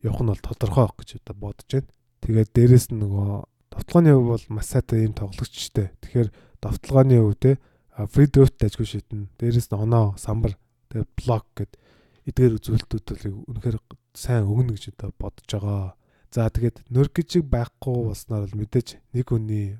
явах 0.02 0.20
нь 0.22 0.30
бол 0.32 0.42
тодорхой 0.42 0.84
байх 0.86 0.96
гэж 0.98 1.10
одоо 1.20 1.34
бодож 1.34 1.68
байна. 1.70 1.90
Тэгээд 2.22 2.50
дээрэс 2.54 2.86
нь 2.92 3.00
нөгөө 3.02 3.30
довтлооны 3.74 4.10
хувь 4.14 4.30
бол 4.32 4.46
маш 4.54 4.66
сайтай 4.70 5.04
юм 5.04 5.14
тоглогчтэй. 5.18 5.90
Тэгэхээр 6.00 6.28
довтлооны 6.62 7.16
хувь 7.20 7.38
те 7.40 7.50
фри 8.10 8.26
дрифт 8.26 8.62
ажгүй 8.62 8.86
шийдэн. 8.86 9.28
Дээрэс 9.38 9.68
нь 9.70 9.78
оноо 9.78 10.14
самбар 10.16 10.54
тэгээд 10.90 11.10
блок 11.18 11.46
гэд 11.58 11.72
эдгээр 12.30 12.56
үзүүлэлтүүд 12.58 13.06
бол 13.10 13.44
үнэхээр 13.50 13.78
сайн 14.14 14.48
өгнө 14.48 14.72
гэж 14.78 14.94
одоо 14.94 15.10
бодож 15.18 15.48
байгаа. 15.50 15.94
За 16.34 16.50
тэгээд 16.50 16.88
Nurkic-ийг 16.90 17.46
байхгүй 17.46 18.10
болсноор 18.10 18.48
бол 18.48 18.58
мэдээж 18.64 18.88
нэг 19.14 19.28
хүний 19.30 19.78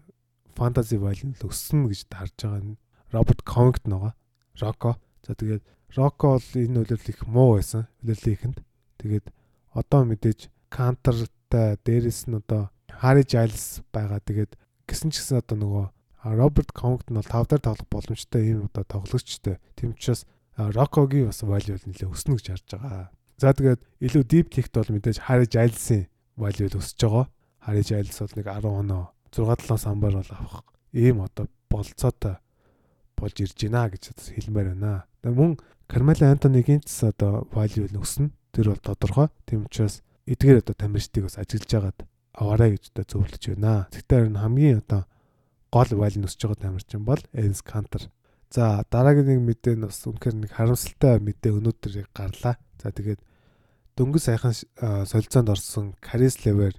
value 0.54 1.34
л 1.34 1.48
өссөн 1.50 1.90
гэж 1.90 2.00
харж 2.10 2.34
байгаа 2.38 2.62
нь 2.62 2.78
Роберт 3.10 3.42
Covington 3.42 3.90
байгаа. 3.94 4.14
Rocco. 4.60 4.90
За 5.26 5.34
тэгээд 5.34 5.62
Rocco 5.94 6.36
бол 6.36 6.48
энэ 6.54 6.80
үлрэл 6.82 7.10
их 7.10 7.26
муу 7.26 7.56
байсан. 7.56 7.86
Үлрэлийн 8.02 8.34
ихэнд. 8.34 8.58
Тэгээд 8.98 9.26
одоо 9.74 10.02
мэдээж 10.04 10.50
Counter-тай 10.70 11.78
дээрэс 11.86 12.26
нь 12.26 12.38
одоо 12.38 12.70
Harry 13.02 13.22
Giles 13.22 13.82
байгаа. 13.94 14.18
Тэгээд 14.18 14.58
гисэн 14.90 15.14
ч 15.14 15.22
гэсэн 15.22 15.38
одоо 15.38 15.56
нөгөө 15.58 15.86
Роберт 16.34 16.72
Covington 16.72 17.20
бол 17.20 17.30
5 17.30 17.46
дахь 17.52 17.62
тоглох 17.62 17.88
боломжтой 17.90 18.42
ийм 18.42 18.66
одоо 18.66 18.84
тоглогчтой. 18.84 19.60
Тэм 19.76 19.94
учраас 19.94 20.26
Rocco-гийн 20.56 21.28
бас 21.30 21.42
value 21.44 21.78
нэлээ 21.78 22.10
өснө 22.10 22.38
гэж 22.40 22.46
харж 22.48 22.68
байгаа. 22.74 23.10
За 23.36 23.52
тэгээд 23.52 23.80
илүү 24.00 24.22
deep 24.24 24.48
kick 24.50 24.72
бол 24.72 24.88
мэдээж 24.88 25.28
Harry 25.28 25.46
Giles-ийн 25.46 26.08
value 26.38 26.70
өсөж 26.74 26.98
байгаа. 27.02 27.26
Harry 27.66 27.84
Giles 27.84 28.18
бол 28.18 28.34
нэг 28.34 28.46
10 28.50 28.66
оноо 28.66 29.04
6-7 29.30 29.78
самбар 29.78 30.14
бол 30.16 30.30
авах 30.30 30.64
ийм 30.94 31.20
одоо 31.20 31.46
болцоотой 31.68 32.38
болж 33.18 33.36
ирж 33.40 33.58
байна 33.66 33.90
гэж 33.90 34.14
хэлмээр 34.14 34.74
байна. 34.78 35.04
Мөн 35.24 35.58
Кармела 35.86 36.32
Антонигийн 36.32 36.80
ч 36.80 37.04
одоо 37.04 37.44
value 37.52 37.88
өснө. 37.92 38.32
Тэр 38.52 38.72
бол 38.72 38.80
тодорхой. 38.80 39.28
Тийм 39.46 39.66
учраас 39.68 40.02
эдгээр 40.26 40.64
одоо 40.64 40.74
тамирчдыг 40.74 41.28
бас 41.28 41.36
ажиглаж 41.36 41.70
байгаад 41.70 41.98
аваарай 42.32 42.70
гэж 42.74 42.94
одоо 42.94 43.04
зөвлөж 43.04 43.42
байна. 43.52 43.86
Тэгтээ 43.92 44.32
энэ 44.32 44.40
хамгийн 44.40 44.80
одоо 44.80 45.04
гол 45.68 45.90
value 45.92 46.24
өсөж 46.24 46.40
байгаа 46.40 46.62
тамирчин 46.64 47.04
бол 47.04 47.22
Ens 47.36 47.60
Canter. 47.60 48.08
За 48.48 48.86
дараагийн 48.88 49.28
нэг 49.28 49.40
мэдээ 49.44 49.74
нь 49.76 49.84
бас 49.84 50.00
үнэхээр 50.06 50.36
нэг 50.40 50.50
харамсалтай 50.56 51.20
мэдээ 51.20 51.52
өнөөдөр 51.58 51.94
гарлаа. 52.14 52.56
За 52.80 52.88
тэгээд 52.88 53.20
дөнгөж 53.98 54.22
сайхан 54.24 54.54
солилцоонд 55.04 55.50
орсон 55.52 55.94
Caris 56.00 56.46
Lever 56.46 56.74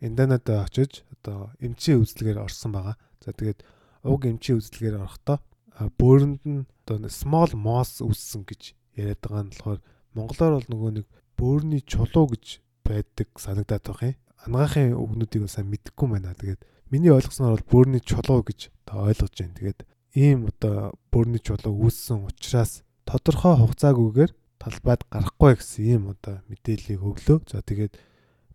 Индонад 0.00 0.48
очиж 0.48 1.04
одоо 1.12 1.52
эмчийн 1.60 2.00
үзлэгээр 2.00 2.40
орсон 2.40 2.72
байгаа. 2.72 2.96
За 3.20 3.36
тэгээд 3.36 3.60
уг 4.08 4.24
эмчийн 4.24 4.58
үзлэгээр 4.58 4.96
орохдоо 4.96 5.44
бөөрөнд 5.88 6.42
нь 6.44 6.66
одоо 6.84 7.08
small 7.08 7.52
moss 7.56 8.04
үүссэн 8.04 8.44
гэж 8.44 8.74
яриад 9.00 9.20
байгаа 9.22 9.44
нь 9.46 9.52
болохоор 9.54 9.80
монголоор 10.14 10.54
бол 10.58 10.68
нөгөө 10.70 10.90
нэг 11.00 11.06
бөөрийн 11.38 11.84
чулуу 11.86 12.26
гэж 12.34 12.60
байдаг 12.84 13.28
санагдаад 13.38 13.84
байх 13.86 14.02
юм. 14.02 14.16
Ангаахын 14.44 14.96
үгнүүдийг 14.96 15.48
сайн 15.48 15.68
мэдэхгүй 15.70 16.08
байна. 16.10 16.34
Тэгээд 16.36 16.62
миний 16.90 17.12
ойлгосноор 17.12 17.60
бол 17.60 17.70
бөөрийн 17.72 18.04
чулуу 18.04 18.42
гэж 18.44 18.60
та 18.84 19.00
ойлгож 19.00 19.34
байна. 19.38 19.56
Тэгээд 19.56 19.80
ийм 20.18 20.38
одоо 20.50 20.96
бөөрийн 21.12 21.44
чулуу 21.44 21.74
үүссэн 21.86 22.26
учраас 22.26 22.82
тодорхой 23.06 23.54
хугацаагүйгээр 23.56 24.32
талбайд 24.58 25.02
гарахгүй 25.08 25.52
гэсэн 25.56 25.84
ийм 25.86 26.02
одоо 26.12 26.42
мэдээллийг 26.50 27.00
өглөө. 27.00 27.38
За 27.48 27.62
тэгээд 27.62 27.94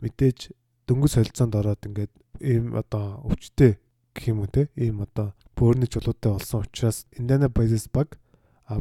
мэдээж 0.03 0.53
дөнгөж 0.85 1.11
солилцоонд 1.15 1.55
ороод 1.55 1.81
ингээд 1.87 2.13
ийм 2.43 2.75
одоо 2.77 3.23
өвчтэй 3.25 3.79
гэх 4.15 4.31
юм 4.31 4.39
уу 4.41 4.49
те 4.49 4.71
ийм 4.79 5.03
одоо 5.03 5.35
бөөрийн 5.59 5.91
чулуутай 5.91 6.31
болсон 6.31 6.63
учраас 6.63 7.05
Indiana 7.19 7.51
Pacers 7.51 7.91
баг 7.91 8.15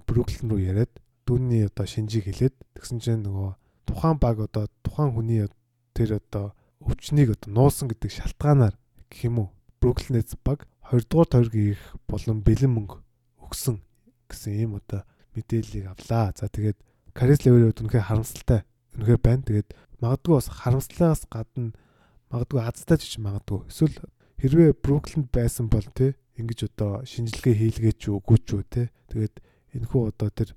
Brooklyn 0.06 0.48
руу 0.48 0.62
яриад 0.62 0.92
дүүний 1.26 1.66
одоо 1.66 1.84
шинжийг 1.84 2.30
хэлээд 2.30 2.54
тэгсэн 2.78 2.98
чинь 3.02 3.26
нөгөө 3.26 3.50
тухайн 3.90 4.18
баг 4.22 4.38
одоо 4.46 4.70
тухайн 4.86 5.12
хүний 5.12 5.44
тэр 5.92 6.22
одоо 6.22 6.54
өвчнийг 6.80 7.34
одоо 7.34 7.50
нуусан 7.50 7.90
гэдэг 7.90 8.10
шалтгаанаар 8.10 8.74
гэх 9.10 9.20
юм 9.28 9.36
уу 9.42 9.48
Brooklyn 9.80 10.16
Nets 10.16 10.38
баг 10.46 10.64
2 10.92 11.04
дугаар 11.10 11.28
тойргийн 11.28 11.76
их 11.76 11.82
болон 12.08 12.40
бэлэн 12.44 12.72
мөнгө 12.72 13.00
өгсөн 13.40 13.80
гэсэн 14.28 14.52
ийм 14.52 14.76
одоо 14.76 15.04
мэдээллийг 15.34 15.86
авлаа. 15.88 16.32
За 16.36 16.48
тэгээд 16.48 16.78
Карис 17.14 17.44
Леверүүд 17.44 17.80
үнэхээр 17.80 18.08
харамсалтай 18.08 18.60
үнэхээр 18.96 19.20
байна. 19.20 19.42
Тэгээд 19.42 19.68
магадгүй 20.02 20.34
бас 20.34 20.48
харамслаас 20.50 21.22
гадна 21.30 21.72
магадгүй 22.30 22.60
азтай 22.60 22.98
ч 22.98 23.18
магадгүй. 23.22 23.70
Эсвэл 23.70 23.96
хэрвээ 24.40 24.72
Бруклинд 24.78 25.28
байсан 25.30 25.68
бол 25.70 25.86
те 25.94 26.14
ингэж 26.38 26.74
одоо 26.74 27.06
шинжилгээ 27.06 27.54
хийлгээч 27.54 28.00
үгүй 28.10 28.38
ч 28.42 28.48
үү 28.58 28.64
те. 28.66 28.82
Тэгээд 29.10 29.34
энэхүү 29.78 30.02
одоо 30.10 30.28
тэр 30.34 30.50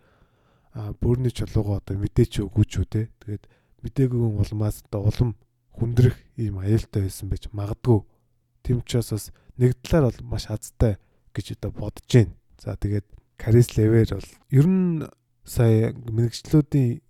бөөрийн 0.73 1.33
чулуугаа 1.33 1.81
одоо 1.81 1.95
мэдээч 2.01 2.41
үгүй 2.41 2.65
ч 2.65 2.81
үү 2.81 2.87
те. 2.89 3.01
Тэгээд 3.21 3.43
мдээгүй 3.85 4.21
улмаас 4.41 4.81
одоо 4.89 5.01
улам 5.05 5.31
хүндрэх 5.77 6.17
ийм 6.41 6.57
аюултай 6.57 7.05
байсан 7.05 7.29
байж 7.29 7.45
магадгүй. 7.53 8.01
Тэм 8.65 8.81
учраас 8.81 9.13
бас 9.13 9.25
нэг 9.57 9.77
талаар 9.85 10.09
бол 10.09 10.33
маш 10.33 10.49
азтай 10.49 10.97
гэж 11.33 11.61
одоо 11.61 11.71
бодож 11.71 12.09
байна. 12.09 12.33
За 12.57 12.73
тэгээд 12.73 13.05
Карис 13.37 13.77
Левер 13.77 14.17
бол 14.17 14.29
ер 14.49 14.65
нь 14.65 15.05
сая 15.45 15.93
мэрэгчлүүдийн 15.93 17.05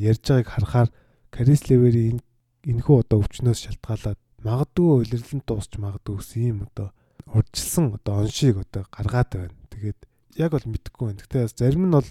ярьж 0.00 0.24
байгааг 0.24 0.48
харахаар 0.48 0.88
Карис 1.28 1.68
Леверийн 1.68 2.24
энэхүү 2.64 3.04
одоо 3.04 3.20
өвчнөөс 3.20 3.68
шалтгаалаад 3.68 4.18
магадгүй 4.44 5.02
улирлан 5.02 5.42
дуусч 5.46 5.72
магадгүй 5.78 6.16
гэсэн 6.18 6.42
ийм 6.42 6.58
одоо 6.66 6.94
урдчилсан 7.26 7.94
одоо 7.98 8.14
оншийг 8.22 8.56
одоо 8.62 8.86
гаргаад 8.90 9.30
байна. 9.34 9.56
Тэгээд 9.70 9.98
яг 10.38 10.50
бол 10.54 10.66
мэдэхгүй 10.70 11.04
байна. 11.10 11.22
Гэтэ 11.22 11.50
зарим 11.58 11.90
нь 11.90 11.96
бол 11.96 12.08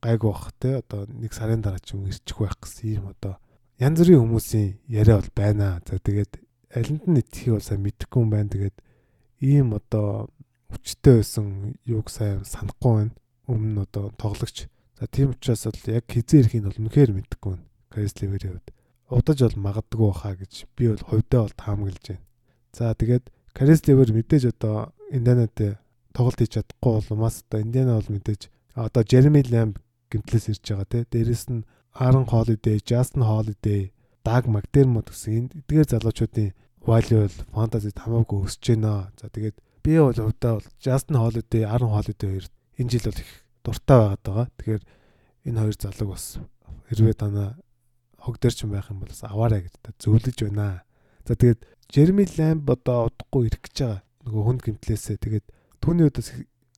гайгүй 0.00 0.30
бах 0.30 0.52
те 0.58 0.80
одоо 0.80 1.06
нэг 1.10 1.32
сарын 1.34 1.60
дараа 1.60 1.82
ч 1.82 1.94
юм 1.94 2.06
ирчих 2.06 2.38
байх 2.38 2.56
гэсэн 2.62 2.86
ийм 2.88 3.04
одоо 3.12 3.36
янз 3.82 3.98
бүрийн 4.00 4.22
хүмүүсийн 4.22 4.68
яриа 4.88 5.18
бол 5.18 5.32
байна. 5.34 5.82
За 5.84 5.98
тэгээд 5.98 6.32
алинд 6.72 7.04
нь 7.10 7.20
итгэхийг 7.20 7.54
бол 7.58 7.66
сайн 7.66 7.82
мэдэхгүй 7.82 8.20
юм 8.22 8.30
байна. 8.30 8.48
Тэгээд 8.48 8.76
ийм 9.42 9.74
одоо 9.74 10.30
өвчтэй 10.70 11.20
байсан 11.20 11.76
юуг 11.84 12.08
сайн 12.08 12.46
санахгүй 12.46 12.94
байна. 12.94 13.14
Өмнө 13.50 13.72
нь 13.74 13.84
одоо 13.84 14.14
тоглогч. 14.16 14.70
За 14.96 15.04
тийм 15.10 15.34
учраас 15.34 15.66
бол 15.66 15.84
яг 15.90 16.06
хизээ 16.06 16.46
ирэхийг 16.46 16.64
бол 16.64 16.80
үнэхээр 16.80 17.10
мэдэхгүй 17.12 17.50
байна. 17.58 17.66
Крис 17.90 18.14
Ливерийн 18.22 18.56
хувьд 18.56 18.68
удаж 19.10 19.38
бол 19.42 19.58
магадгүй 19.66 20.06
баха 20.10 20.34
гэж 20.38 20.52
би 20.76 20.88
бол 20.94 21.02
хувьдаа 21.10 21.40
бол 21.44 21.56
таамаглаж 21.58 22.04
байна. 22.06 22.24
За 22.72 22.94
тэгээд 22.94 23.24
Карис 23.52 23.82
Ливер 23.86 24.14
мэдээж 24.14 24.54
одоо 24.54 24.94
Индианад 25.10 25.58
тоглолт 26.14 26.38
хийж 26.38 26.54
чадахгүй 26.54 27.02
болмаас 27.10 27.42
одоо 27.42 27.60
Индиана 27.60 27.98
бол 27.98 28.14
мэдээж 28.14 28.50
одоо 28.74 29.02
Jeremy 29.02 29.42
Lamb 29.50 29.82
гэмтлээс 30.10 30.50
ирж 30.54 30.64
байгаа 30.70 30.86
те. 30.86 30.98
Дээрэс 31.10 31.44
нь 31.50 31.66
Aaron 31.94 32.26
Holiday, 32.30 32.78
Justin 32.78 33.26
Holiday, 33.26 33.90
Doug 34.22 34.46
McDermott 34.46 35.10
гэсэн 35.10 35.50
эдгээр 35.66 35.90
залуучуудын 35.90 36.54
value 36.86 37.26
бол 37.26 37.38
fantasy 37.54 37.90
хамаагүй 37.90 38.38
өсөж 38.46 38.64
байна. 38.78 39.10
За 39.18 39.26
тэгээд 39.26 39.56
би 39.82 39.98
бол 39.98 40.14
хувьдаа 40.14 40.52
бол 40.58 40.68
Justin 40.78 41.16
Holiday, 41.18 41.62
Aaron 41.66 41.90
Holiday 41.90 42.28
хоёр 42.30 42.46
энэ 42.78 42.90
жил 42.90 43.06
бол 43.10 43.22
их 43.22 43.30
дуртай 43.64 43.98
байгаад 43.98 44.22
байгаа. 44.22 44.46
Тэгэхээр 44.58 44.82
энэ 45.50 45.60
хоёр 45.60 45.76
залууг 45.82 46.10
бас 46.14 46.26
хэрвээ 46.88 47.16
танаа 47.18 47.58
хог 48.20 48.36
дээр 48.36 48.54
ч 48.54 48.68
байх 48.68 48.92
юм 48.92 49.00
бол 49.00 49.08
бас 49.08 49.24
аваарай 49.24 49.64
гэж 49.64 49.74
та 49.80 49.90
зөвлөж 49.96 50.38
байна. 50.44 50.84
За 51.24 51.34
тэгээд 51.34 51.60
Jeremy 51.90 52.26
Lamb 52.36 52.68
одоо 52.68 53.08
удахгүй 53.08 53.48
ирэх 53.48 53.64
гэж 53.64 53.76
байгаа. 53.80 54.00
Нөгөө 54.28 54.42
хүнд 54.44 54.60
гимтлээсээ 54.62 55.16
тэгээд 55.18 55.46
түүний 55.80 56.06
удаас 56.06 56.28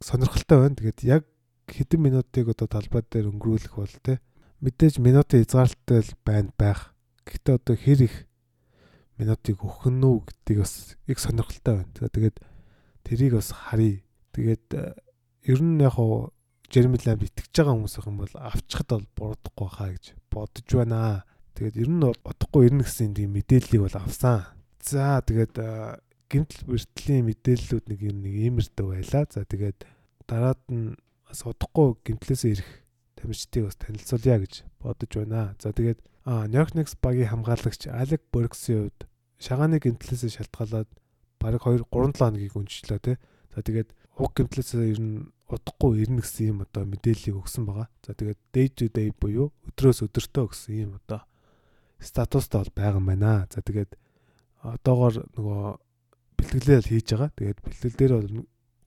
сонирхолтой 0.00 0.58
байна. 0.62 0.78
Тэгээд 0.78 1.00
яг 1.04 1.22
хэдэн 1.66 2.00
минутыг 2.00 2.46
одоо 2.54 2.66
талбай 2.70 3.02
дээр 3.02 3.30
өнгөрүүлэх 3.34 3.74
бол 3.74 3.96
те 4.06 4.22
мэдээж 4.62 5.02
минутын 5.02 5.42
хязгаарлалтай 5.42 6.00
л 6.06 6.12
байна 6.22 6.50
байх. 6.54 6.94
Гэхдээ 7.26 7.54
одоо 7.58 7.74
хэр 7.74 8.00
их 8.06 8.16
минутыг 9.18 9.58
өгөх 9.58 9.90
нь 9.90 10.06
үү 10.06 10.16
гэдгийг 10.26 10.58
бас 10.62 10.94
их 11.10 11.18
сонирхолтой 11.18 11.82
байна. 11.82 11.92
Тэгээд 11.92 12.36
тэрийг 13.02 13.34
бас 13.36 13.50
харъя. 13.50 14.02
Тэгээд 14.32 14.66
э, 14.78 14.94
ер 15.50 15.60
нь 15.60 15.82
яг 15.82 15.98
хуу 15.98 16.30
Jeremy 16.72 16.96
Lamb 17.04 17.26
итгэж 17.26 17.52
байгаа 17.52 17.74
хүмүүс 17.76 17.96
юм 18.00 18.16
бол 18.22 18.34
авчихад 18.38 18.88
бол 18.88 19.06
буруудахгүй 19.12 19.68
хаа 19.68 19.90
гэж 19.92 20.04
бодож 20.32 20.68
байна. 20.72 21.26
Тэгээд 21.54 21.76
ер 21.84 21.90
нь 21.92 22.02
удахгүй 22.02 22.62
ирнэ 22.68 22.84
гэсэн 22.84 23.12
тийм 23.12 23.36
мэдээллийг 23.36 23.82
бол 23.84 23.98
авсан. 24.00 24.48
За 24.80 25.20
тэгээд 25.20 25.60
гимтэл 26.32 26.64
бэртлийн 26.64 27.28
мэдээллүүд 27.28 27.84
нэг 27.92 28.00
юм 28.00 28.18
нэг 28.24 28.34
иймэрдүү 28.48 28.86
байлаа. 28.88 29.28
За 29.28 29.44
тэгээд 29.44 29.84
дараад 30.24 30.60
нь 30.72 30.96
бас 31.28 31.44
удахгүй 31.44 32.00
гимтлээсээ 32.08 32.52
ирэх 32.56 32.70
тамирчдыг 33.20 33.68
бас 33.68 33.76
танилцуулъя 33.76 34.36
гэж 34.40 34.54
бодож 34.80 35.12
байна. 35.12 35.54
За 35.60 35.76
тэгээд 35.76 36.00
Нью-Йорк 36.24 36.72
Knicks 36.72 36.96
багийн 36.96 37.28
хамгаалагч 37.28 37.90
Алек 37.92 38.22
Борксийн 38.32 38.88
хувьд 38.88 39.00
шагааны 39.42 39.76
гимтлээсээ 39.76 40.40
шалтгаалаад 40.40 40.88
бараг 41.36 41.62
2 41.66 41.84
3 41.90 42.16
7 42.16 42.16
хоногийг 42.16 42.54
өнчлөө 42.56 43.00
тий. 43.02 43.16
За 43.52 43.60
тэгээд 43.60 43.90
уг 44.16 44.32
гимтлээсээ 44.32 44.92
ер 44.94 45.00
нь 45.02 45.28
удахгүй 45.52 46.00
ирнэ 46.00 46.24
гэсэн 46.24 46.56
юм 46.56 46.58
одоо 46.64 46.88
мэдээллийг 46.88 47.36
өгсөн 47.42 47.68
байгаа. 47.68 47.88
За 48.06 48.16
тэгээд 48.16 48.40
day 48.54 48.66
to 48.72 48.88
day 48.88 49.12
буюу 49.12 49.52
өдрөөс 49.68 50.06
өдөртөө 50.08 50.46
гэсэн 50.48 50.74
юм 50.88 50.92
одоо 51.02 51.26
статустай 52.02 52.62
бол 52.62 52.72
байгаа 52.74 53.00
юм 53.00 53.06
байна. 53.06 53.46
За 53.50 53.62
тэгээд 53.62 53.96
одоогоор 54.62 55.26
нөгөө 55.38 55.62
бэлтгэлээ 56.38 56.80
хийж 56.82 57.08
байгаа. 57.14 57.30
Тэгээд 57.38 57.58
бэлтгэл 57.62 57.98
дээр 57.98 58.12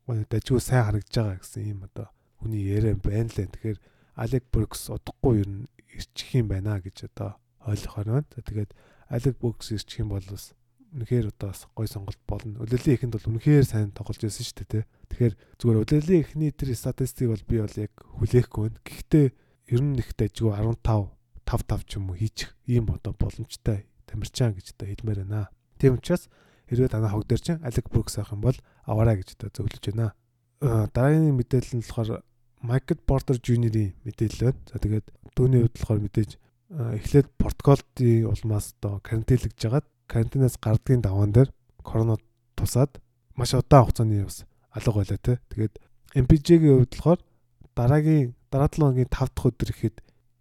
бол 0.07 0.21
дажгүй 0.29 0.59
сайн 0.61 0.85
харагдаж 0.85 1.15
байгаа 1.15 1.39
гэсэн 1.41 1.63
ийм 1.65 1.79
одоо 1.87 2.07
хүний 2.39 2.63
яриа 2.67 2.95
байна 2.95 3.31
лээ. 3.31 3.49
Тэгэхээр 3.49 3.79
Алек 4.15 4.43
Брукс 4.51 4.87
удахгүй 4.91 5.43
ер 5.43 5.49
нь 5.49 5.67
ирчих 5.91 6.35
юм 6.35 6.47
байна 6.51 6.79
гэж 6.79 7.09
одоо 7.09 7.39
ойлгохоор 7.65 8.07
байна. 8.21 8.27
За 8.35 8.41
тэгээд 8.43 8.71
Алек 9.09 9.35
Брукс 9.39 9.71
ирчих 9.71 10.03
юм 10.03 10.13
бол 10.13 10.23
бас 10.23 10.53
үнэхээр 10.95 11.35
одоо 11.35 11.49
бас 11.51 11.67
гой 11.75 11.87
сонголт 11.87 12.21
болно. 12.27 12.63
Улирлын 12.63 12.95
ихэнд 12.95 13.15
бол 13.15 13.29
үнэхээр 13.35 13.65
сайн 13.67 13.91
тоглож 13.91 14.19
байсан 14.21 14.45
шүү 14.47 14.63
дээ. 14.63 14.85
Тэгэхээр 15.11 15.33
зүгээр 15.59 15.79
улирлын 15.83 16.21
ихний 16.23 16.51
тэр 16.55 16.71
статистик 16.75 17.27
бол 17.31 17.43
би 17.43 17.59
бол 17.59 17.75
яг 17.75 17.93
хүлээхгүй 17.99 18.61
байна. 18.69 18.79
Гэхдээ 18.87 19.25
ер 19.75 19.81
нь 19.83 19.99
их 19.99 20.15
дажгүй 20.15 20.55
15 20.55 21.14
5 21.55 21.63
5 21.63 21.87
ч 21.87 21.95
юм 21.95 22.11
уу 22.11 22.19
хийчих 22.19 22.51
ийм 22.67 22.91
одоо 22.91 23.15
боломжтой 23.15 23.87
тамирчаан 24.05 24.53
гэж 24.53 24.75
одоо 24.75 24.87
хэлмээр 24.91 25.19
байна. 25.23 25.47
Тийм 25.79 25.95
учраас 25.95 26.27
хэрвээ 26.67 26.91
танаа 26.91 27.15
хог 27.15 27.23
дээр 27.23 27.41
чинь 27.41 27.63
Алек 27.63 27.87
Брукс 27.89 28.19
авах 28.19 28.35
юм 28.35 28.41
бол 28.43 28.57
аваарай 28.83 29.23
гэж 29.23 29.39
одоо 29.39 29.49
зөвлөж 29.55 29.83
байна. 29.87 30.13
Дараагийн 30.59 31.35
мэдээлэл 31.39 31.79
нь 31.79 31.85
болохоор 31.87 32.23
Майкл 32.59 32.99
Портер 33.07 33.37
Жуниорийн 33.39 33.95
мэдээлэл 34.03 34.51
байна. 34.51 34.59
За 34.67 34.77
тэгээд 34.83 35.07
түүний 35.35 35.61
хувьд 35.63 35.77
болохоор 35.79 36.01
мэдээж 36.03 36.31
эхлээд 36.75 37.27
Португалдын 37.39 38.27
улмаас 38.27 38.75
одоо 38.81 38.99
карантинлэгж 38.99 39.55
жагаад 39.55 39.85
карантинаас 40.11 40.57
гардгийн 40.59 41.01
даваан 41.05 41.31
дээр 41.31 41.49
коронавирус 41.85 42.25
тусаад 42.57 42.99
маш 43.35 43.53
удаан 43.53 43.85
хугацааны 43.85 44.23
бас 44.25 44.45
алга 44.71 44.99
байлаа 44.99 45.19
те. 45.21 45.39
Тэгээд 45.53 45.73
MPJ-гийн 46.15 46.77
хувьд 46.81 46.93
болохоор 46.95 47.19
дараагийн 47.75 48.33
дараа 48.49 48.69
7 48.71 48.81
хоногийн 48.81 49.09
5 49.11 49.35
дахь 49.35 49.47
өдөр 49.51 49.69
ихэд 49.69 49.95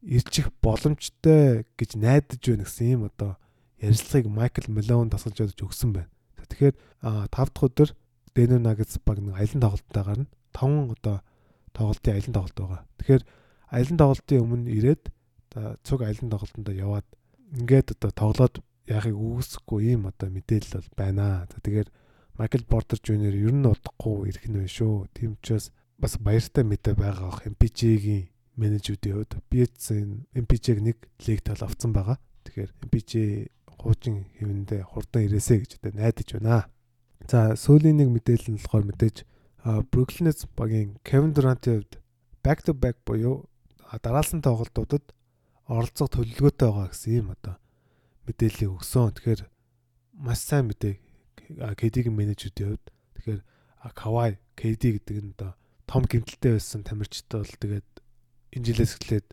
ирчих 0.04 0.52
боломжтой 0.62 1.64
гэж 1.80 1.96
найдаж 1.96 2.40
байна 2.44 2.64
гэсэн 2.64 2.92
юм 2.92 3.02
одоо 3.08 3.36
ярилцлагыг 3.80 4.28
Майкл 4.28 4.68
Мелон 4.68 5.10
тасалж 5.10 5.40
өгч 5.40 5.64
өгсөн 5.64 5.96
байна. 5.96 6.10
Тэгэхээр 6.36 6.76
5 7.02 7.32
дахь 7.32 7.64
өдөр 7.64 7.90
Denver 8.36 8.60
Nuggets 8.60 9.00
баг 9.00 9.18
нэг 9.18 9.34
аялын 9.34 9.64
тоглолттой 9.64 10.04
гарна. 10.04 10.26
5 10.52 10.92
одоо 10.92 11.16
тоглолтын 11.72 12.14
аялын 12.14 12.36
тоглолт 12.36 12.58
байгаа. 12.60 12.82
Тэгэхээр 13.00 13.22
аялын 13.72 13.98
тоглолтын 13.98 14.44
өмнө 14.44 14.70
ирээд 14.76 15.02
цуг 15.82 16.00
аялын 16.04 16.30
тоглолтонд 16.30 16.68
яваад 16.68 17.08
ингээд 17.56 17.96
одоо 17.96 18.10
тоглоод 18.12 18.54
яахыг 18.86 19.16
үгүйсэхгүй 19.16 19.96
юм 19.96 20.10
одоо 20.12 20.28
мэдээлэл 20.28 20.76
бол 20.78 20.90
байна. 20.98 21.48
За 21.48 21.58
тэгэхээр 21.64 21.88
Майкл 22.36 22.66
Портер 22.68 22.98
Жуниор 23.00 23.34
ер 23.34 23.54
нь 23.54 23.64
удахгүй 23.64 24.28
ирэх 24.28 24.44
нь 24.50 24.58
вэ 24.58 24.68
шүү. 24.68 25.08
Тийм 25.14 25.38
учраас 25.38 25.70
бас 25.96 26.18
баяртай 26.18 26.66
мэдээ 26.66 26.94
байгаа 26.98 27.30
ах 27.30 27.46
MPJ-гийн 27.46 28.33
менежүүдийн 28.56 29.16
хувьд 29.18 29.32
энэ 29.50 30.24
MPJ-г 30.34 30.78
нэг 30.80 30.98
лиг 31.26 31.40
тал 31.42 31.62
авцсан 31.64 31.90
байгаа. 31.92 32.18
Тэгэхээр 32.46 32.70
MPJ 32.86 33.12
хуучин 33.66 34.30
хэвэндээ 34.38 34.82
хурдан 34.86 35.26
ирээсэ 35.26 35.60
гэж 35.60 35.70
одоо 35.82 35.92
найдаж 35.94 36.28
байна. 36.38 36.70
За 37.26 37.56
сүүлийн 37.56 37.98
нэг 37.98 38.08
мэдээлэл 38.14 38.54
нь 38.54 38.60
болохоор 38.60 38.84
мэдээж 38.88 39.16
Brooklyn 39.90 40.28
Nets 40.28 40.44
багийн 40.54 41.00
Kevin 41.02 41.32
Durant-ийн 41.32 41.82
хувьд 41.82 41.94
back 42.44 42.60
to 42.62 42.76
back 42.76 43.00
буюу 43.08 43.48
дараалсан 43.88 44.44
тоглолтуудад 44.44 45.04
оролцох 45.66 46.12
төлөвлөгөөтэй 46.12 46.68
байгаа 46.68 46.88
гэсэн 46.92 47.12
юм 47.24 47.28
одоо 47.32 47.56
мэдээллийг 48.28 48.70
өгсөн. 48.76 49.16
Тэгэхээр 49.16 49.42
маш 50.20 50.40
сайн 50.44 50.68
мэдээ 50.68 51.00
KD-ийн 51.80 52.12
менежүүдийн 52.12 52.76
хувьд 52.76 52.86
тэгэхээр 53.16 53.40
Kawhi 53.96 54.36
KD 54.56 54.82
гэдэг 55.00 55.16
нь 55.24 55.32
одоо 55.36 55.56
том 55.88 56.04
гэмтэлтэй 56.04 56.52
байсан 56.60 56.84
тамирчтай 56.84 57.40
бол 57.40 57.56
тэгээд 57.56 57.88
энэ 58.54 58.66
жилээс 58.70 58.92
эхлээд 58.96 59.26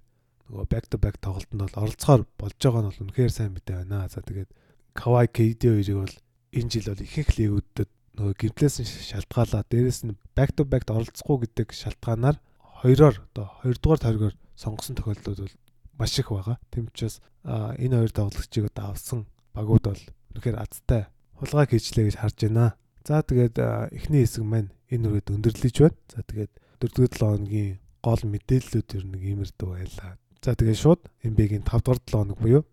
нөгөө 0.49 0.65
back 0.67 0.85
to 0.91 0.97
back 0.97 1.17
тоглолтод 1.21 1.55
бол 1.55 1.79
оролцохоор 1.85 2.21
болж 2.35 2.57
байгаа 2.59 2.81
нь 2.83 2.89
бол 2.91 3.03
үнэхээр 3.07 3.31
сайн 3.31 3.53
мэдээ 3.55 3.77
байна. 3.85 4.09
За 4.11 4.19
тэгээд 4.19 4.49
Kawhi 4.97 5.27
KD 5.31 5.61
хоёрыг 5.71 5.97
бол 6.03 6.15
энэ 6.51 6.69
жил 6.73 6.91
бол 6.91 7.05
ихэнх 7.05 7.31
лигүүдэд 7.39 7.89
нөгөө 8.19 8.35
гэмтлээс 8.35 8.75
нь 8.83 8.89
шалтгаалаа. 9.15 9.63
Дээрэс 9.71 9.99
нь 10.03 10.19
back 10.35 10.51
to 10.57 10.67
back 10.67 10.83
оролцохгүй 10.91 11.47
гэдэг 11.47 11.71
шалтгаанаар 11.71 12.37
хоёроор 12.83 13.15
одоо 13.31 13.47
хоёрдугаар 13.63 14.01
тойргоор 14.03 14.35
сонгосон 14.59 14.95
тохиолдлууд 14.99 15.39
бол 15.47 15.55
маш 15.95 16.19
их 16.19 16.27
байгаа. 16.27 16.59
Тэм 16.73 16.91
учраас 16.91 17.23
энэ 17.45 17.95
хоёр 18.03 18.11
тоглогчийг 18.11 18.65
одоо 18.67 18.91
авсан 18.91 19.19
багууд 19.55 19.85
бол 19.87 20.03
үнэхээр 20.35 20.57
азтай 20.59 21.07
хулгай 21.39 21.65
хийчлээ 21.71 22.05
гэж 22.11 22.15
харж 22.19 22.37
байна. 22.51 22.75
За 23.07 23.23
тэгээд 23.23 23.55
эхний 23.95 24.27
хэсэг 24.27 24.43
маань 24.43 24.75
энэ 24.91 25.07
үрээд 25.07 25.31
өндөрлөж 25.31 25.75
байна. 25.79 25.97
За 26.11 26.19
тэгээд 26.27 26.51
4-р 26.83 27.09
7 27.15 27.21
хоногийн 27.21 27.79
гол 28.01 28.21
мэдээллүүд 28.25 28.89
ер 28.97 29.05
нь 29.05 29.17
иймэрдүү 29.21 29.69
байлаа. 29.69 30.17
За 30.41 30.57
тэгээд 30.57 30.81
шууд 30.81 31.01
NBA-гийн 31.21 31.63
5-р 31.63 32.01
7 32.01 32.17
хоног 32.17 32.37
буюу 32.41 32.65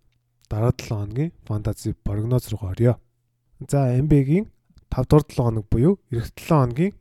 дараа 0.48 0.72
7 0.72 0.88
хоногийн 0.88 1.32
фэнтези 1.44 1.92
прогноз 2.00 2.48
руу 2.48 2.72
орё. 2.72 2.96
За 3.68 3.92
NBA-гийн 3.92 4.48
5-р 4.88 5.22
7 5.28 5.36
хоног 5.36 5.64
буюу 5.68 6.00
эх 6.10 6.32
7 6.32 6.48
хоногийн 6.48 6.94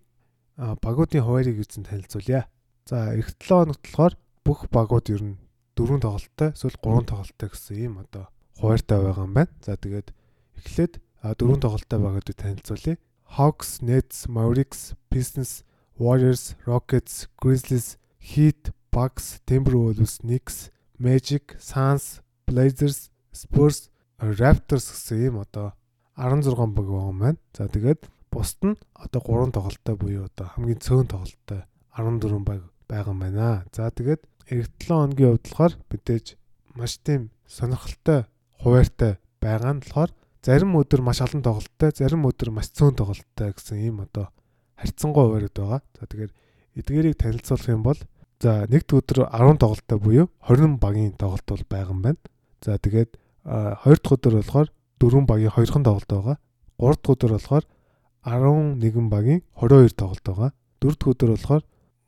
багуудын 0.58 1.24
хуваарийг 1.24 1.64
үзэн 1.64 1.88
танилцуулъя. 1.88 2.52
За 2.86 3.16
эх 3.16 3.32
7 3.40 3.72
хоногт 3.72 3.82
болохоор 3.88 4.14
бүх 4.44 4.60
багууд 4.72 5.08
ер 5.10 5.24
нь 5.24 5.40
дөрвөн 5.80 6.04
тоглолттой 6.04 6.52
эсвэл 6.52 6.82
гурван 6.84 7.06
тоглолттой 7.08 7.50
гэсэн 7.50 7.76
ийм 7.80 7.94
одоо 8.04 8.28
хуваартай 8.60 9.00
байгаа 9.00 9.24
юм 9.24 9.34
байна. 9.34 9.54
За 9.64 9.78
тэгээд 9.80 10.12
эхлээд 10.60 10.94
дөрвөн 11.40 11.62
тоглолттой 11.64 12.00
байгаад 12.00 12.28
танилцуулъя. 12.36 12.98
Hawks, 13.28 13.84
Nets, 13.84 14.28
Mavericks, 14.28 14.96
Pistons, 15.12 15.64
Warriors, 16.00 16.56
Rockets, 16.66 17.28
Grizzlies, 17.42 17.98
Heat, 18.28 18.72
Bucks, 18.92 19.40
Timberwolves, 19.48 20.20
Knicks, 20.20 20.70
Magic, 21.00 21.56
Suns, 21.60 22.22
Blazers, 22.48 23.10
Spurs, 23.32 23.90
Raptors 24.20 24.90
гэсэн 24.90 25.18
ийм 25.30 25.36
одоо 25.46 25.78
16 26.18 26.74
баг 26.74 26.88
байгаа 26.90 27.14
байна. 27.14 27.38
За 27.54 27.70
тэгээд 27.70 28.10
бусд 28.34 28.60
нь 28.66 28.76
одоо 28.98 29.22
3 29.22 29.54
тоглолттой 29.54 29.96
буюу 29.96 30.26
одоо 30.26 30.48
хамгийн 30.58 30.82
цөөн 30.82 31.08
тоглолттой 31.08 31.62
14 31.94 32.42
баг 32.42 32.62
байгаа 32.90 33.14
юм 33.14 33.20
байна. 33.22 33.64
За 33.72 33.94
тэгээд 33.94 34.22
эх 34.50 34.66
7 34.82 34.90
хоногийн 34.90 35.38
хувьд 35.38 35.46
болохоор 35.46 35.74
мэдээж 35.88 36.26
маш 36.74 36.98
тийм 37.06 37.30
сонирхолтой 37.46 38.26
хуваартай 38.58 39.14
байгаа 39.38 39.74
нь 39.78 39.82
болохоор 39.86 40.12
зарим 40.42 40.74
өдөр 40.82 41.02
маш 41.06 41.22
олон 41.22 41.46
тоглолттой, 41.46 41.90
зарим 41.94 42.26
өдөр 42.26 42.50
маш 42.50 42.74
цөөн 42.74 42.98
тоглолттой 42.98 43.54
гэсэн 43.54 43.78
ийм 43.86 44.02
одоо 44.02 44.34
харьцангуй 44.82 45.24
хуваард 45.30 45.54
байгаа. 45.54 45.82
За 45.94 46.10
тэгэхээр 46.10 46.32
эдгээрийг 46.82 47.18
танилцуулах 47.22 47.70
юм 47.70 47.84
бол 47.86 48.00
за 48.42 48.68
нэгд 48.70 48.94
өдөр 48.94 49.18
10 49.34 49.58
тоглолттой 49.58 49.98
буюу 49.98 50.28
20 50.46 50.78
багийн 50.78 51.14
тоглолт 51.18 51.46
бол 51.48 51.64
байгаа 51.70 51.94
юм 51.94 52.02
байна. 52.02 52.22
За 52.62 52.78
тэгээд 52.78 53.18
хоёр 53.46 53.98
дахь 53.98 54.14
өдөр 54.14 54.34
болохоор 54.38 54.68
4 55.02 55.26
багийн 55.26 55.52
2хан 55.52 55.84
тоглолт 55.84 56.10
байгаа. 56.10 56.38
3 56.78 57.02
дахь 57.02 57.14
өдөр 57.18 57.32
болохоор 57.34 57.66
11 58.28 59.10
багийн 59.10 59.42
22 59.58 59.98
тоглолт 59.98 60.24
байгаа. 60.26 60.52
4 60.82 60.96
дахь 60.98 61.12
өдөр 61.14 61.30
болохоор 61.34 61.64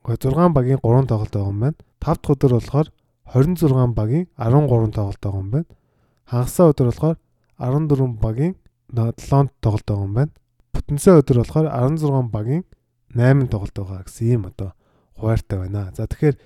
6 0.06 0.54
багийн 0.54 0.80
3 0.84 1.08
тоглолт 1.10 1.34
байгаа 1.34 1.50
юм 1.50 1.60
байна. 1.60 1.78
5 2.00 2.22
дахь 2.22 2.34
өдөр 2.36 2.52
болохоор 2.54 2.88
26 3.34 3.94
багийн 3.98 4.26
13 4.38 4.94
тоглолт 4.94 5.22
байгаа 5.22 5.42
юм 5.42 5.50
байна. 5.52 5.70
Хагасаа 6.30 6.70
өдөр 6.72 6.88
болохоор 6.94 7.18
14 7.58 8.22
багийн 8.22 8.56
7-нд 8.94 9.52
тоглолт 9.62 9.86
байгаа 9.86 10.06
юм 10.06 10.14
байна. 10.14 10.32
Бүтэнсээ 10.74 11.16
өдөр 11.22 11.38
болохоор 11.42 11.68
16 11.74 12.30
багийн 12.30 12.64
8 13.18 13.50
тоглолт 13.50 13.76
байгаа 13.78 14.06
гэсэн 14.06 14.28
ийм 14.30 14.46
одоо 14.46 14.74
хуваартай 15.20 15.60
байна. 15.60 15.92
За 15.96 16.08
тэгэхээр 16.08 16.38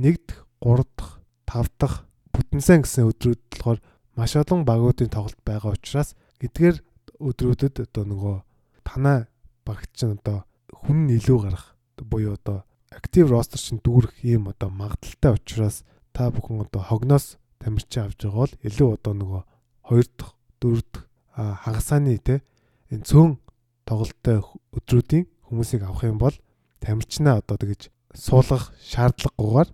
1 0.00 0.18
дахь, 0.26 0.42
3 0.60 0.84
дахь, 0.96 1.14
5 1.46 1.68
дахь 1.78 1.96
бүтэнсэн 2.34 2.82
гэсэн 2.82 3.08
өдрүүд 3.12 3.40
болохоор 3.52 3.78
маш 4.16 4.32
олон 4.34 4.64
багуудын 4.66 5.10
тоглолт 5.12 5.38
байгаа 5.46 5.76
учраас 5.76 6.18
эдгээр 6.42 6.82
өдрүүдэд 7.20 7.86
одоо 7.86 8.04
нөгөө 8.08 8.36
танаа 8.82 9.26
багт 9.66 9.90
чинь 9.94 10.18
одоо 10.18 10.42
хүн 10.72 11.10
илүү 11.14 11.38
гарах 11.46 11.74
буюу 12.02 12.34
одоо 12.34 12.66
актив 12.90 13.30
ростер 13.30 13.60
чинь 13.60 13.82
дүүрэх 13.82 14.22
ийм 14.26 14.50
одоо 14.50 14.70
магадaltaй 14.70 15.38
учраас 15.38 15.82
та 16.12 16.30
бүхэн 16.30 16.66
одоо 16.66 16.82
хогноос 16.82 17.38
тамирчин 17.58 18.10
авч 18.10 18.22
байгаа 18.22 18.38
бол 18.42 18.54
илүү 18.66 18.88
одоо 18.98 19.12
нөгөө 19.14 19.42
хоёр 19.88 20.06
дахь 20.18 20.34
дөрөвд 20.60 20.94
хагасааны 21.34 22.18
те 22.18 22.42
энэ 22.90 23.06
цөөн 23.08 23.38
тоглолттой 23.86 24.42
өдрүүдийн 24.74 25.24
хүмүүсийг 25.46 25.82
авах 25.86 26.04
юм 26.06 26.18
бол 26.18 26.36
тамирчнаа 26.82 27.40
одоо 27.42 27.56
тэгэж 27.58 27.93
суулгах 28.14 28.72
шаардлагагүйгээр 28.80 29.70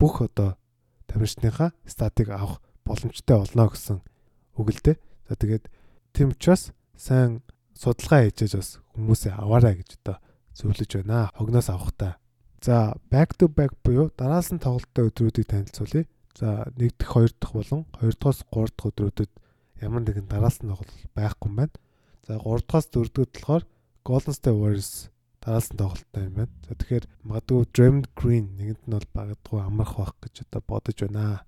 бүх 0.00 0.14
одоо 0.24 0.56
тамирчныхаа 1.06 1.72
статыг 1.86 2.28
авах 2.32 2.60
боломжтой 2.84 3.36
болно 3.38 3.68
гэсэн 3.68 4.00
үг 4.56 4.68
л 4.72 4.80
дээ. 4.82 4.96
За 5.28 5.34
тэгээд 5.36 5.64
тийм 6.12 6.32
учраас 6.32 6.72
сайн 6.96 7.42
судалгаа 7.76 8.24
хийжээж 8.26 8.52
бас 8.56 8.70
хүмүүсээ 8.96 9.32
аваарай 9.36 9.76
гэж 9.80 10.00
одоо 10.00 10.16
зөвлөж 10.56 10.90
байна. 10.96 11.30
Хогноос 11.36 11.68
авахтаа. 11.68 12.16
За 12.64 12.96
back 13.12 13.36
to 13.36 13.48
back 13.52 13.76
буюу 13.84 14.10
дараас 14.16 14.48
нь 14.52 14.62
тоглолттой 14.62 15.12
өдрүүдийг 15.12 15.46
танилцуулъя. 15.46 16.08
За 16.36 16.64
1 16.76 16.96
дахь 16.96 17.12
2 17.12 17.36
дахь 17.40 17.52
болон 17.52 17.84
2 18.00 18.16
дахь 18.16 18.40
3 18.48 18.72
дахь 18.72 18.88
өдрүүдэд 18.92 19.30
ямар 19.84 20.02
нэгэн 20.04 20.28
дараалсан 20.28 20.72
тоглолт 20.72 20.92
байхгүй 21.12 21.48
юм 21.48 21.56
байна. 21.56 21.76
За 22.26 22.40
3 22.40 22.64
дахь 22.64 22.88
4 22.88 23.12
дахь 23.12 23.28
болохоор 23.32 23.62
Golden 24.04 24.32
State 24.32 24.56
Warriors 24.56 25.10
дараалсан 25.46 25.78
тоглолттой 25.78 26.24
юм 26.26 26.34
байна. 26.34 26.52
За 26.66 26.74
тэгэхээр 26.74 27.04
магадгүй 27.22 27.64
Draymond 27.70 28.06
Green 28.18 28.46
нэгэнд 28.58 28.82
нь 28.82 28.94
бол 28.98 29.08
багадгүй 29.14 29.60
амрах 29.62 29.94
байх 29.94 30.12
гэж 30.18 30.34
одоо 30.42 30.62
бодож 30.66 30.98
байна. 31.06 31.46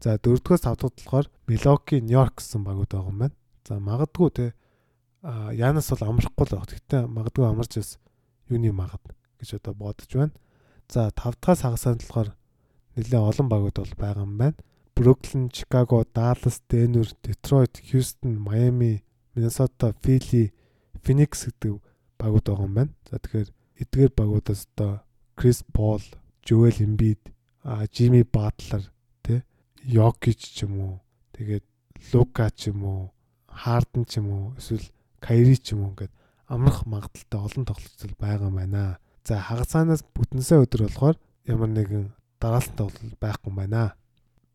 За 0.00 0.16
4 0.16 0.40
дахь 0.40 0.60
5 0.64 0.80
дахь 0.80 0.96
болохоор 0.96 1.26
Milwaukee, 1.44 2.00
New 2.00 2.16
York 2.16 2.40
гэсэн 2.40 2.64
багууд 2.64 2.88
байгаа 2.88 3.12
юм 3.12 3.20
байна. 3.20 3.36
За 3.68 3.74
магадгүй 3.76 4.30
те 4.32 4.46
а 5.20 5.52
Янас 5.52 5.92
бол 5.92 6.08
амрахгүй 6.08 6.44
л 6.48 6.56
баг. 6.56 6.70
Гэхдээ 6.72 7.02
магадгүй 7.12 7.44
амарч 7.44 7.72
бас 7.76 7.90
юуны 8.48 8.72
магад 8.72 9.04
гэж 9.36 9.60
одоо 9.60 9.74
бодож 9.76 10.08
байна. 10.08 10.32
За 10.88 11.12
5 11.12 11.36
дахь 11.36 11.60
хагасанд 11.60 12.00
болохоор 12.08 12.32
нэлээд 12.96 13.20
олон 13.20 13.48
багууд 13.52 13.76
бол 13.76 13.94
байгаа 14.00 14.24
юм 14.24 14.40
байна. 14.40 14.56
Бруклин, 14.96 15.50
Чикаго, 15.52 16.06
Даллас, 16.08 16.62
Денвер, 16.70 17.12
Детройт, 17.22 17.76
Хьюстон, 17.84 18.40
Майами, 18.40 19.04
Миннесота, 19.34 19.92
Фили, 20.00 20.54
Феникс 21.04 21.44
гэдэг 21.44 21.84
багууд 22.18 22.44
байгаа 22.44 22.66
юм 22.66 22.74
байна. 22.74 22.92
За 23.08 23.18
тэгэхээр 23.18 23.48
эдгээр 23.82 24.12
багуудаас 24.16 24.68
одоо 24.74 25.02
Крис 25.36 25.64
Пол, 25.72 26.02
Жоэл 26.46 26.80
Эмбид, 26.80 27.20
Жими 27.92 28.22
Батлер, 28.24 28.82
тэ 29.22 29.44
Йокич 29.84 30.40
ч 30.56 30.64
юм 30.64 30.80
уу. 30.80 30.94
Тэгээд 31.36 31.64
Лука 32.12 32.50
ч 32.50 32.72
юм 32.72 32.84
уу, 32.84 33.02
Харден 33.48 34.04
ч 34.04 34.18
юм 34.18 34.28
уу, 34.32 34.54
эсвэл 34.56 34.84
Кайри 35.20 35.56
ч 35.56 35.72
юм 35.72 35.84
уу 35.84 35.90
ингээд 35.92 36.12
амрах 36.46 36.86
магадaltaй 36.86 37.40
олон 37.40 37.64
тоглолцол 37.66 38.14
байгаа 38.18 38.48
юм 38.48 38.56
байна. 38.56 38.98
За 39.26 39.42
хагацаанаас 39.42 40.02
бүтэнсээ 40.14 40.62
өдөр 40.62 40.86
болохоор 40.86 41.16
ямар 41.44 41.70
нэгэн 41.74 42.14
дараалсан 42.40 42.76
тоглол 42.78 43.16
байхгүй 43.20 43.50
юм 43.50 43.56
байна. 43.58 43.94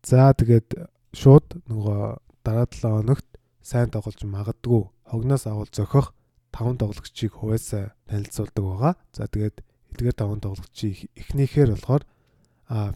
За 0.03 0.31
тэгээд 0.31 0.87
шууд 1.11 1.59
нөгөө 1.67 1.99
дараа 2.43 2.67
7 2.71 3.03
хоногт 3.03 3.27
сайн 3.61 3.91
тоглож 3.91 4.17
магадгүй 4.23 4.87
хогноос 5.05 5.45
авал 5.45 5.67
зөхөх 5.67 6.15
5 6.51 6.77
тоглогчийг 6.77 7.31
хуваасаа 7.33 7.95
танилцуулдаг 8.07 8.63
байгаа. 8.63 8.93
За 9.15 9.27
тэгээд 9.27 9.63
эдгээр 9.95 10.15
5 10.19 10.43
тоглогчийг 10.45 10.97
эхнийхээр 11.15 11.71
болохоор 11.75 12.03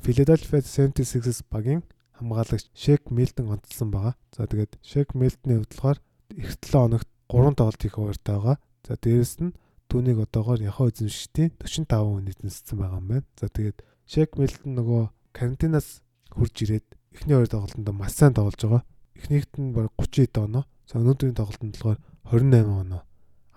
Philadelphia 0.04 0.60
76ers 0.64 1.44
багийн 1.52 1.84
хамгаалагч 2.20 2.68
Shaq 2.76 3.12
Milton 3.12 3.52
онцлсан 3.56 3.92
байгаа. 3.92 4.16
За 4.36 4.48
тэгээд 4.48 4.80
Shaq 4.80 5.10
Milton-ийн 5.16 5.64
хувьд 5.64 5.72
болохоор 5.72 6.00
эх 6.36 6.52
7 6.60 6.72
хоногт 6.72 7.10
3 7.32 7.56
тоглолт 7.60 7.82
хийх 7.82 7.96
хуваартай 7.96 8.36
байгаа. 8.36 8.58
За 8.88 8.94
дээрэс 8.96 9.36
нь 9.44 9.56
түүнийг 9.92 10.20
одоогоор 10.24 10.60
яхаа 10.64 10.92
эзэмшигчдийн 10.92 11.52
45 11.60 11.88
хүн 11.92 12.32
эзэмссэн 12.32 12.78
байгаа 12.80 13.00
юм 13.00 13.08
байна. 13.12 13.28
За 13.40 13.48
тэгээд 13.52 13.78
Shaq 14.08 14.32
Milton 14.40 14.72
нөгөө 14.80 15.04
карантинаас 15.36 16.04
хурж 16.32 16.56
ирээд 16.64 16.88
эхний 17.16 17.36
хоёр 17.36 17.52
тоглолтод 17.52 17.88
маш 17.96 18.14
сайн 18.16 18.36
тоглож 18.36 18.60
байгаа. 18.64 18.84
Эхнийгт 19.16 19.56
нь 19.60 19.76
баг 19.76 19.92
30 20.00 20.32
оноо. 20.40 20.64
За 20.88 21.00
өнөөдрийн 21.00 21.36
тоглолтод 21.36 21.72
болохоор 21.76 22.00
28 22.32 22.84
оноо 22.84 23.04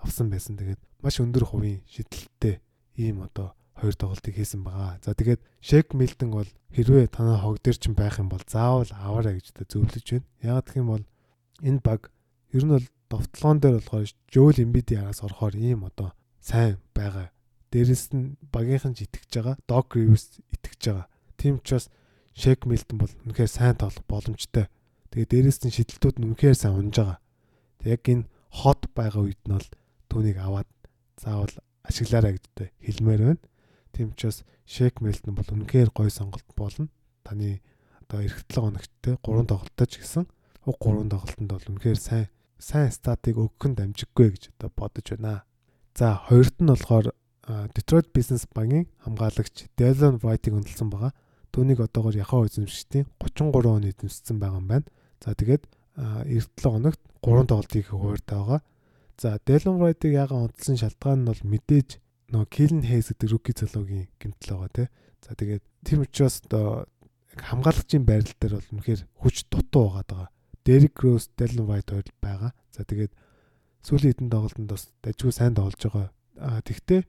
авсан 0.03 0.29
байсан. 0.29 0.57
Тэгээд 0.57 0.81
маш 1.03 1.19
өндөр 1.19 1.45
хувийн 1.45 1.83
шидэлттэй 1.87 2.59
ийм 2.99 3.23
одоо 3.23 3.55
хоёр 3.79 3.95
тоглолтыг 3.95 4.35
хийсэн 4.35 4.63
байгаа. 4.63 4.99
За 5.03 5.15
тэгээд 5.15 5.41
Shaq 5.63 5.95
Milton 5.95 6.29
бол 6.35 6.49
хэрвээ 6.75 7.07
танаа 7.07 7.39
хог 7.39 7.63
дээр 7.63 7.77
ч 7.79 7.87
байх 7.95 8.19
юм 8.19 8.29
бол 8.29 8.43
заавал 8.43 8.91
аваарай 8.91 9.39
гэж 9.39 9.55
зөвлөж 9.71 10.05
байна. 10.11 10.27
Яг 10.43 10.67
гэх 10.67 10.79
юм 10.83 10.87
бол 10.91 11.05
энэ 11.63 11.79
баг 11.79 12.11
ер 12.51 12.63
нь 12.67 12.73
бол 12.75 12.87
довтлоон 13.09 13.57
дээр 13.59 13.79
болохоор 13.79 14.07
Joel 14.27 14.57
Embiid-ийн 14.59 15.01
араас 15.07 15.23
орохоор 15.23 15.55
ийм 15.55 15.87
одоо 15.87 16.11
сайн 16.43 16.77
байгаа. 16.93 17.31
Дээрэс 17.71 18.11
нь 18.11 18.35
багийнхан 18.51 18.93
ч 18.95 19.07
итгэж 19.07 19.31
байгаа. 19.39 19.55
Doc 19.67 19.95
Rivers 19.95 20.43
итгэж 20.53 20.81
байгаа. 20.91 21.07
Тим 21.39 21.63
ч 21.63 21.79
бас 21.79 21.87
Shaq 22.35 22.67
Milton 22.67 22.97
бол 22.99 23.13
үнэхээр 23.25 23.51
сайн 23.51 23.75
тоглох 23.79 24.03
боломжтой. 24.07 24.67
Тэгээд 25.11 25.31
дээрэс 25.31 25.59
нь 25.63 25.75
шидэлтүүд 25.75 26.19
нь 26.19 26.27
үнэхээр 26.35 26.57
сайн 26.57 26.75
унж 26.75 26.95
байгаа. 26.99 27.19
Тэг 27.79 27.89
яг 27.95 28.03
энэ 28.05 28.25
хот 28.51 28.81
байгаа 28.91 29.23
үед 29.23 29.41
нь 29.47 29.55
бол 29.55 29.69
түүнийг 30.09 30.37
аваад 30.41 30.69
заавал 31.21 31.53
ашиглаарай 31.85 32.37
гэдэгтэй 32.37 32.69
хэлмээр 32.83 33.21
байна. 33.23 33.43
Тийм 33.93 34.11
учраас 34.13 34.43
Shake 34.65 35.01
Milton 35.01 35.33
бол 35.33 35.49
үнэхээр 35.49 35.89
гоё 35.93 36.09
сонголт 36.09 36.45
болно. 36.57 36.89
Таны 37.23 37.61
одоо 38.03 38.21
эх 38.25 38.41
7 38.49 38.61
хоногттэй 38.61 39.15
3 39.21 39.49
тоглолттой 39.49 39.87
ч 39.87 40.01
гэсэн 40.01 40.25
уг 40.65 40.77
3 40.81 41.09
тоглолтод 41.09 41.49
бол 41.49 41.69
үнэхээр 41.73 41.99
сайн 41.99 42.27
сайн 42.59 42.91
статыг 42.91 43.39
өгөх 43.39 43.65
нь 43.71 43.77
дамжиггүй 43.77 44.27
гэж 44.35 44.43
одоо 44.57 44.69
бодож 44.75 45.07
байна. 45.15 45.47
За 45.95 46.19
хоёрт 46.27 46.59
нь 46.59 46.69
болохоор 46.69 47.13
Detroit 47.73 48.13
Business 48.13 48.45
Bank-ийн 48.45 48.85
хамгаалагч 49.01 49.73
Dylan 49.73 50.21
White-ийг 50.21 50.53
өндлсөн 50.53 50.89
байгаа. 50.93 51.13
Түүнийг 51.49 51.81
одоогоор 51.81 52.13
яхаа 52.13 52.45
эзэмшигчдийн 52.45 53.09
33 53.17 53.65
он 53.65 53.89
эзэмшсэн 53.89 54.37
байгаа 54.37 54.61
юм 54.61 54.67
байна. 54.69 54.87
За 55.17 55.33
тэгээд 55.33 55.63
эх 56.29 56.45
7 56.61 56.77
хоногт 56.77 57.01
3 57.25 57.49
тоглолт 57.49 57.73
хийх 57.73 57.89
хуваартай 57.89 58.37
байгаа. 58.37 58.61
За 59.19 59.35
Dylan 59.43 59.83
White-ийг 59.83 60.15
яагаад 60.15 60.55
унтсан 60.55 60.79
шалтгаан 60.79 61.27
нь 61.27 61.27
бол 61.27 61.43
мэдээж 61.43 61.99
нөгөө 62.31 62.47
Килн 62.55 62.83
Хейс 62.87 63.11
гэдэг 63.11 63.29
руки 63.35 63.51
залуугийн 63.51 64.07
гэмтэл 64.15 64.55
байгаа 64.55 64.71
тий. 64.71 64.87
За 65.19 65.35
тэгээд 65.35 65.63
тийм 65.83 66.07
учраас 66.07 66.39
одоо 66.47 66.87
хамгаалагчийн 67.35 68.07
байрал 68.07 68.31
дээр 68.39 68.55
бол 68.55 68.71
үнэхээр 68.79 69.01
хүч 69.19 69.35
дутуу 69.51 69.91
байгаа. 69.91 70.31
Derrick 70.63 70.95
Rose, 71.03 71.27
Dylan 71.35 71.67
White 71.67 71.91
хоёр 71.91 72.07
байгаа. 72.23 72.51
За 72.71 72.87
тэгээд 72.87 73.11
сүүлийн 73.83 74.15
хэдэн 74.15 74.31
тоглолтод 74.31 74.71
бас 74.71 74.83
дажгүй 75.03 75.31
сайн 75.35 75.51
тоглож 75.59 75.83
байгаа. 75.83 76.07
А 76.39 76.63
тэгтээ 76.63 77.03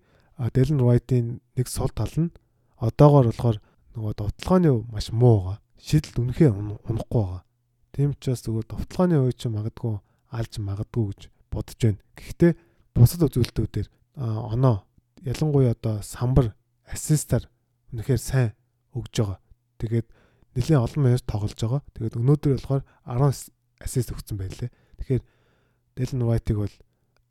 Dylan 0.51 0.83
White-ийн 0.83 1.39
нэг 1.55 1.67
сул 1.71 1.95
тал 1.95 2.11
нь 2.19 2.35
одоогоор 2.83 3.31
болохоор 3.31 3.59
нөгөө 3.95 4.13
довтлооны 4.19 4.71
маш 4.91 5.15
муу 5.15 5.55
байгаа. 5.55 5.59
Шидэл 5.79 6.27
үнэхээр 6.27 6.59
унахгүй 6.91 7.23
байгаа. 7.23 7.47
Тийм 7.95 8.19
учраас 8.19 8.43
зүгээр 8.43 8.67
довтлооны 8.67 9.17
үе 9.23 9.31
чинь 9.31 9.55
магадгүй 9.55 9.95
алж 10.35 10.53
магадгүй 10.59 11.07
гэж 11.15 11.23
бодож 11.51 11.79
байна. 11.79 12.01
Гэхдээ 12.17 12.53
бусад 12.95 13.27
үзүүлэлтүүдээр 13.27 13.89
оноо 14.17 14.87
ялангуяа 15.23 15.75
одоо 15.77 16.01
самбар 16.03 16.55
ассистаар 16.87 17.51
үнэхээр 17.93 18.21
сайн 18.23 18.51
өгж 18.95 19.15
байгаа. 19.21 19.39
Тэгээд 19.79 20.07
нэлээд 20.57 20.81
олон 20.81 21.03
мяас 21.05 21.23
тоглож 21.27 21.59
байгаа. 21.59 21.83
Тэгээд 21.95 22.19
өнөөдөр 22.19 22.53
болохоор 22.59 22.83
10 23.07 23.51
ассист 23.81 24.11
өгсөн 24.15 24.37
байлээ. 24.39 24.71
Тэгэхээр 25.01 25.23
Dylan 25.97 26.27
White-ыг 26.27 26.57
бол 26.59 26.77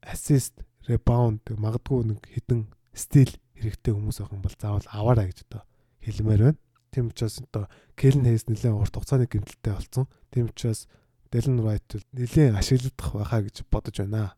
ассист, 0.03 0.62
rebound 0.88 1.43
магадгүй 1.45 2.10
нэг 2.10 2.19
хідэн 2.25 2.71
стил 2.95 3.32
хэрэгтэй 3.60 3.93
хүмүүс 3.93 4.19
байх 4.23 4.34
юм 4.34 4.43
бол 4.43 4.55
заавал 4.58 4.88
аваарай 4.89 5.29
гэж 5.29 5.45
одоо 5.47 5.63
хэлмээр 6.03 6.41
байна. 6.41 6.60
Тийм 6.89 7.12
учраас 7.13 7.38
одоо 7.39 7.69
Kellen 7.93 8.25
Hayes 8.25 8.49
нэлээд 8.49 8.73
урт 8.73 8.95
хугацааны 8.95 9.29
гэмтэлтэй 9.29 9.73
болсон. 9.75 10.05
Тийм 10.34 10.49
учраас 10.49 10.89
Dylan 11.32 11.62
White 11.62 12.02
нэлээд 12.13 12.58
ашиглагдах 12.58 13.10
байхаа 13.13 13.42
гэж 13.46 13.56
бодож 13.70 13.96
байна. 14.02 14.34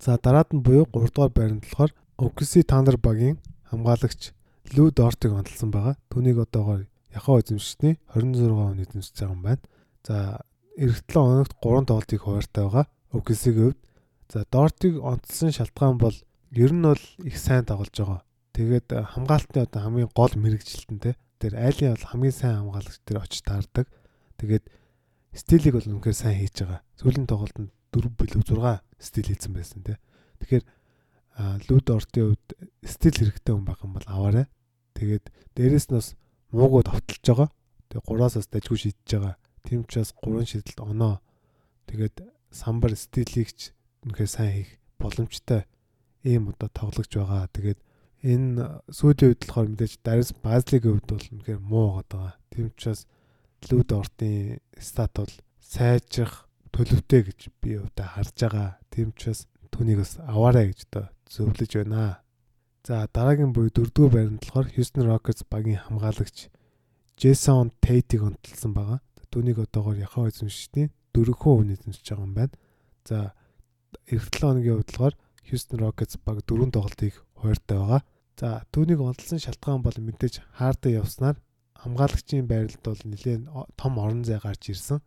За 0.00 0.16
дараад 0.16 0.50
нь 0.56 0.64
буюу 0.64 0.88
3 0.88 1.12
дугаар 1.12 1.32
байранд 1.36 1.64
болохоор 1.64 1.92
OKC 2.16 2.64
Thunder 2.64 2.96
багийн 2.96 3.36
хамгаалагч 3.68 4.32
Лүү 4.72 4.88
Дортыг 4.96 5.32
онцлсан 5.36 5.70
байгаа. 5.70 6.00
Түүнийг 6.08 6.38
одоогоор 6.40 6.88
яхаа 7.12 7.40
эзэмшсэний 7.42 7.98
26 8.14 8.56
он 8.56 8.80
эзэмшиж 8.80 9.16
байгаа 9.20 9.34
юм 9.36 9.42
байна. 9.42 9.64
За 10.06 10.40
эх 10.76 11.04
7 11.04 11.12
хоногт 11.12 11.54
3 11.60 11.84
тоглолтыг 11.84 12.20
хуваартай 12.22 12.64
байгаа. 12.64 12.86
OKC-ийн 13.12 13.56
хувьд. 13.56 13.78
За 14.32 14.46
Дортыг 14.48 14.94
онцлсан 15.02 15.50
шалтгаан 15.52 15.98
бол 15.98 16.16
ер 16.54 16.72
нь 16.72 16.82
бол 16.82 17.04
их 17.26 17.36
сайн 17.36 17.64
тоглож 17.66 17.92
байгаа. 17.92 18.22
Тэгээд 18.54 18.88
хамгаалтны 19.12 19.58
одоо 19.66 19.80
хамгийн 19.82 20.10
гол 20.14 20.32
мэрэгжилтэнтэй. 20.38 21.14
Тэр 21.40 21.52
айлын 21.58 21.94
бол 21.94 22.08
хамгийн 22.08 22.34
сайн 22.34 22.56
хамгаалагч 22.62 23.00
тэр 23.04 23.18
очиж 23.20 23.42
таардаг. 23.42 23.86
Тэгээд 24.38 24.64
стилийг 25.34 25.74
бол 25.74 25.86
үнэхээр 25.86 26.16
сайн 26.16 26.36
хийж 26.38 26.64
байгаа. 26.64 26.80
Сүүлийн 26.98 27.26
тоглолтод 27.30 27.70
4 27.94 28.10
билүү 28.18 28.42
6 28.46 28.82
стил 28.98 29.28
хийсэн 29.30 29.52
байсан 29.54 29.82
тий. 29.82 29.98
Тэгэхээр 30.42 30.64
лүд 31.70 31.86
ортын 31.90 32.34
үед 32.34 32.46
стил 32.84 33.14
хэрэгтэй 33.14 33.54
хүн 33.54 33.66
байх 33.66 33.80
юм 33.82 33.94
бол 33.94 34.08
аваарай. 34.10 34.46
Тэгээд 34.98 35.24
дээрэс 35.54 35.86
нь 35.90 35.96
бас 35.96 36.08
муугуу 36.50 36.82
товтолж 36.82 37.22
байгаа. 37.22 37.48
Тэгээд 37.88 38.06
гураасаас 38.06 38.46
дажгүй 38.50 38.78
шидэж 38.78 39.08
байгаа. 39.14 39.34
Тийм 39.64 39.86
учраас 39.86 40.10
гурван 40.18 40.46
шидэлт 40.46 40.80
оноо. 40.82 41.22
Тэгээд 41.86 42.16
самбар 42.50 42.92
стилийгч 42.98 43.72
үнэхээр 44.04 44.30
сайн 44.30 44.52
хийх 44.52 44.70
боломжтой 44.98 45.64
ийм 46.26 46.50
одоо 46.52 46.68
тоглогч 46.68 47.12
байгаа. 47.16 47.48
Тэгээд 47.54 47.80
энэ 48.26 48.84
сүүлийн 48.92 49.30
үед 49.32 49.42
болохоор 49.46 49.68
мэдээж 49.72 49.94
Дарис 50.04 50.30
Базлигийн 50.36 51.00
хувьд 51.00 51.08
бол 51.08 51.26
үнэхээр 51.32 51.60
муу 51.62 52.04
байгаа. 52.04 52.36
Тийм 52.52 52.68
учраас 52.68 53.08
лүд 53.68 53.92
ортын 53.92 54.58
стат 54.78 55.12
бол 55.18 55.32
сайжрах 55.60 56.46
төлөвтэй 56.74 57.22
гэж 57.28 57.40
би 57.60 57.76
өвдө 57.80 58.04
харж 58.14 58.36
байгаа. 58.40 58.78
Тийм 58.90 59.12
учраас 59.12 59.46
түүнийг 59.74 60.00
бас 60.02 60.16
аваарай 60.22 60.70
гэж 60.70 60.80
одоо 60.88 61.06
зөвлөж 61.28 61.72
байна. 61.76 62.22
За 62.86 63.06
дараагийн 63.12 63.52
буюу 63.52 63.70
дөрөвдүгээр 63.70 64.14
байранд 64.14 64.40
болохоор 64.40 64.72
Houston 64.74 65.04
Rockets 65.06 65.44
багийн 65.44 65.84
хамгаалагч 65.84 66.48
Jason 67.20 67.70
Tate-ийг 67.84 68.24
онцлсан 68.24 68.72
байгаа. 68.72 68.98
Түүнийг 69.30 69.60
одоогоор 69.60 70.00
яхаа 70.00 70.32
эзэмшигчдийн 70.32 70.90
дөрөвхөн 71.12 71.56
хүн 71.56 71.74
эзэмшиж 71.76 72.06
байгаа 72.08 72.24
юм 72.24 72.34
байна. 72.34 72.54
За 73.04 73.18
эх 74.08 74.24
7 74.32 74.40
хоногийн 74.40 74.80
хувьд 74.80 74.90
болохоор 74.90 75.14
Houston 75.50 75.78
Rockets 75.84 76.16
баг 76.24 76.40
дөрөв 76.48 76.72
тоглолт 76.72 77.00
хийх 77.00 77.18
хууртай 77.36 77.76
байгаа. 77.78 78.02
За 78.40 78.64
түүнийг 78.72 79.00
онцлсан 79.04 79.38
шалтгаан 79.42 79.84
бол 79.84 79.98
мэдээж 80.00 80.40
хаардаа 80.56 80.92
явснаар 81.04 81.36
хамгаалагчийн 81.82 82.46
байралд 82.46 82.82
бол 82.84 83.00
нэлээд 83.04 83.48
том 83.76 83.92
орон 83.98 84.22
зай 84.24 84.38
гарч 84.40 84.70
ирсэн. 84.70 85.00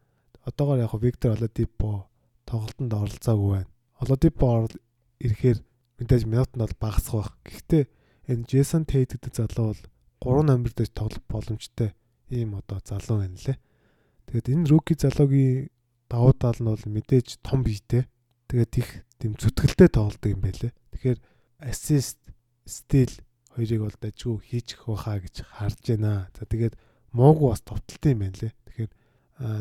Одоогоор 0.48 0.80
яг 0.82 0.94
Виктор 0.98 1.38
Oladipo 1.38 2.10
тоглолтод 2.50 2.94
оролцоогүй 2.94 3.50
байна. 3.54 3.72
Oladipo 4.02 4.68
ирэхээр 5.22 5.60
мэдээж 6.02 6.24
минут 6.26 6.52
нь 6.58 6.64
бол 6.66 6.76
багасах 6.82 7.14
байх. 7.14 7.32
Гэхдээ 7.46 7.84
энэ 8.34 8.48
Jason 8.50 8.84
Tate 8.90 9.16
гэдэг 9.16 9.34
залуу 9.38 9.72
бол 9.72 9.82
3 10.44 10.50
номер 10.50 10.72
дээр 10.74 10.92
тоглох 10.92 11.24
боломжтой 11.30 11.94
ийм 12.34 12.58
одоо 12.58 12.82
залуу 12.82 13.22
байна 13.22 13.38
лээ. 13.38 13.58
Тэгээд 14.28 14.52
энэ 14.52 14.70
руки 14.72 14.94
залуугийн 14.98 15.70
давуу 16.10 16.34
тал 16.34 16.58
нь 16.58 16.68
бол 16.68 16.84
мэдээж 16.84 17.40
том 17.46 17.64
биетэй. 17.64 18.10
Тэгээд 18.50 18.74
их 18.82 18.90
тийм 19.22 19.38
зүтгэлтэй 19.38 19.90
тоглодог 19.94 20.30
юм 20.32 20.42
байлээ. 20.42 20.72
Тэгэхээр 20.92 21.20
assist, 21.70 22.20
steal 22.66 23.12
хоёрыг 23.56 23.82
бол 23.86 23.98
дажгүй 24.02 24.38
хийчих 24.42 24.86
байхаа 24.86 25.18
гэж 25.22 25.36
харж 25.46 25.82
байна. 25.86 26.30
За 26.34 26.46
тэгээд 26.46 26.74
муугүй 27.14 27.50
бас 27.54 27.62
товтлолт 27.62 28.06
юм 28.10 28.20
байна 28.26 28.38
лээ. 28.42 28.54
Тэгэхээр 28.66 28.92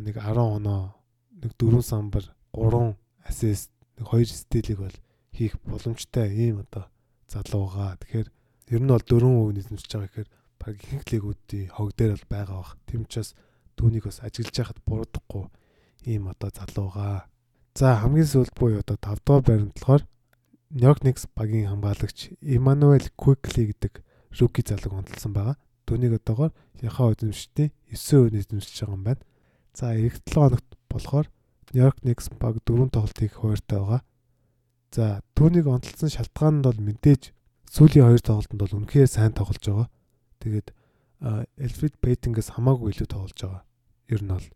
нэг 0.05 0.17
10 0.17 0.41
оноо, 0.41 0.97
нэг 1.41 1.53
4 1.61 1.83
самбар, 1.85 2.25
3 2.57 2.97
assist, 3.29 3.71
нэг 4.01 4.07
2 4.09 4.25
steal-ийг 4.33 4.81
бол 4.81 4.97
хийх 5.33 5.61
боломжтой 5.65 6.33
ийм 6.33 6.65
одоо 6.65 6.89
залуу 7.29 7.69
байгаа. 7.69 8.01
Тэгэхээр 8.01 8.29
ер 8.73 8.81
нь 8.81 8.93
бол 8.93 9.05
дөрвөн 9.05 9.37
үе 9.53 9.61
эзэмшиж 9.61 9.93
байгаа 9.93 10.09
гэхээр 10.09 10.31
баг 10.61 10.75
ихэнх 10.81 11.07
лигүүдийн 11.13 11.69
хог 11.77 11.91
дээр 11.97 12.13
бол 12.17 12.29
байгаа 12.33 12.59
бах. 12.61 12.77
Тэм 12.89 13.05
учраас 13.05 13.37
түүнийг 13.77 14.05
бас 14.09 14.21
ажиглаж 14.25 14.57
яхад 14.57 14.79
буруудахгүй 14.87 15.45
ийм 16.09 16.29
одоо 16.33 16.51
залуугаа. 16.53 17.29
За 17.75 18.01
хамгийн 18.01 18.29
сүүлд 18.29 18.55
буюу 18.57 18.81
одоо 18.81 18.97
5 19.01 19.25
дугаар 19.25 19.45
байранд 19.45 19.77
York 20.73 21.05
Knicks 21.05 21.29
багийн 21.37 21.69
хамгаалагч 21.69 22.33
Emmanuel 22.41 23.05
Quickly 23.21 23.69
гэдэг 23.69 24.01
rookie 24.41 24.65
залууг 24.65 25.05
онцлсан 25.05 25.37
байгаа. 25.37 25.57
Түүнийг 25.85 26.17
одоогоор 26.17 26.53
яхаа 26.81 27.13
эзэмшдийн 27.13 27.73
9 27.93 28.33
өнөд 28.33 28.49
эзэмшиж 28.49 28.81
байгаа 28.81 28.97
юм 28.97 29.05
байна. 29.05 29.23
За 29.77 29.93
эх 29.93 30.17
7 30.25 30.33
хоногт 30.33 30.69
болохоор 30.89 31.29
York 31.77 32.01
Knicks 32.01 32.33
баг 32.41 32.57
4 32.65 32.89
тоглолт 32.89 33.19
хийх 33.21 33.37
хууртай 33.37 33.79
байгаа. 33.85 34.01
За 34.97 35.21
түүнийг 35.37 35.69
онцлсан 35.69 36.09
шалтгаан 36.09 36.61
нь 36.61 36.65
бол 36.65 36.81
мэдээж 36.81 37.37
сүүлийн 37.69 38.09
хоёр 38.09 38.23
тоглолтод 38.25 38.61
бол 38.61 38.77
үнэхээр 38.81 39.09
сайн 39.13 39.37
тоглож 39.37 39.61
байгаа. 39.61 39.89
Тэгээд 40.41 40.69
Elfrid 41.61 42.01
Payton-гээс 42.01 42.57
хамаагүй 42.57 42.97
илүү 42.97 43.09
тоглож 43.13 43.37
байгаа. 43.37 43.63
Ер 44.09 44.21
нь 44.25 44.33
бол 44.33 44.49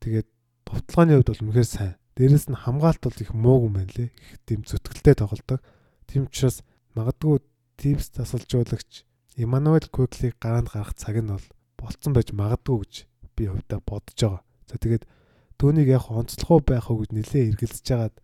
тэгээд 0.00 0.28
товтлооны 0.64 1.20
хувьд 1.20 1.28
бол 1.28 1.44
үнэхээр 1.44 1.68
сайн. 1.68 1.94
Дээрэс 2.16 2.52
нь 2.52 2.58
хамгаалт 2.58 3.02
бол 3.02 3.22
их 3.24 3.32
мууг 3.32 3.62
юм 3.68 3.74
байна 3.80 3.92
лээ. 3.96 4.10
Их 4.12 4.38
тийм 4.44 4.62
зүтгэлтэй 4.68 5.16
тоглодог. 5.16 5.60
Тийм 6.06 6.28
учраас 6.28 6.60
магадгүй 6.92 7.40
Tips 7.80 8.12
тасалжуулагч 8.14 9.02
Emmanuel 9.36 9.88
Quickly 9.88 10.36
гараанд 10.36 10.68
гарах 10.68 10.92
цаг 10.94 11.16
нь 11.16 11.32
бол 11.32 11.46
болцсон 11.80 12.12
байж 12.12 12.36
магадгүй 12.36 12.76
гэж 12.84 12.94
би 13.36 13.48
хувьдаа 13.48 13.80
бодож 13.80 14.18
байгаа. 14.20 14.42
За 14.68 14.76
тэгээд 14.76 15.08
түүнийг 15.56 15.88
яг 15.88 16.12
онцлох 16.12 16.50
уу 16.50 16.60
байх 16.60 16.92
уу 16.92 17.00
гэж 17.00 17.16
нэлээ 17.16 17.48
эргэлзэж 17.56 17.86
байгаад 17.88 18.16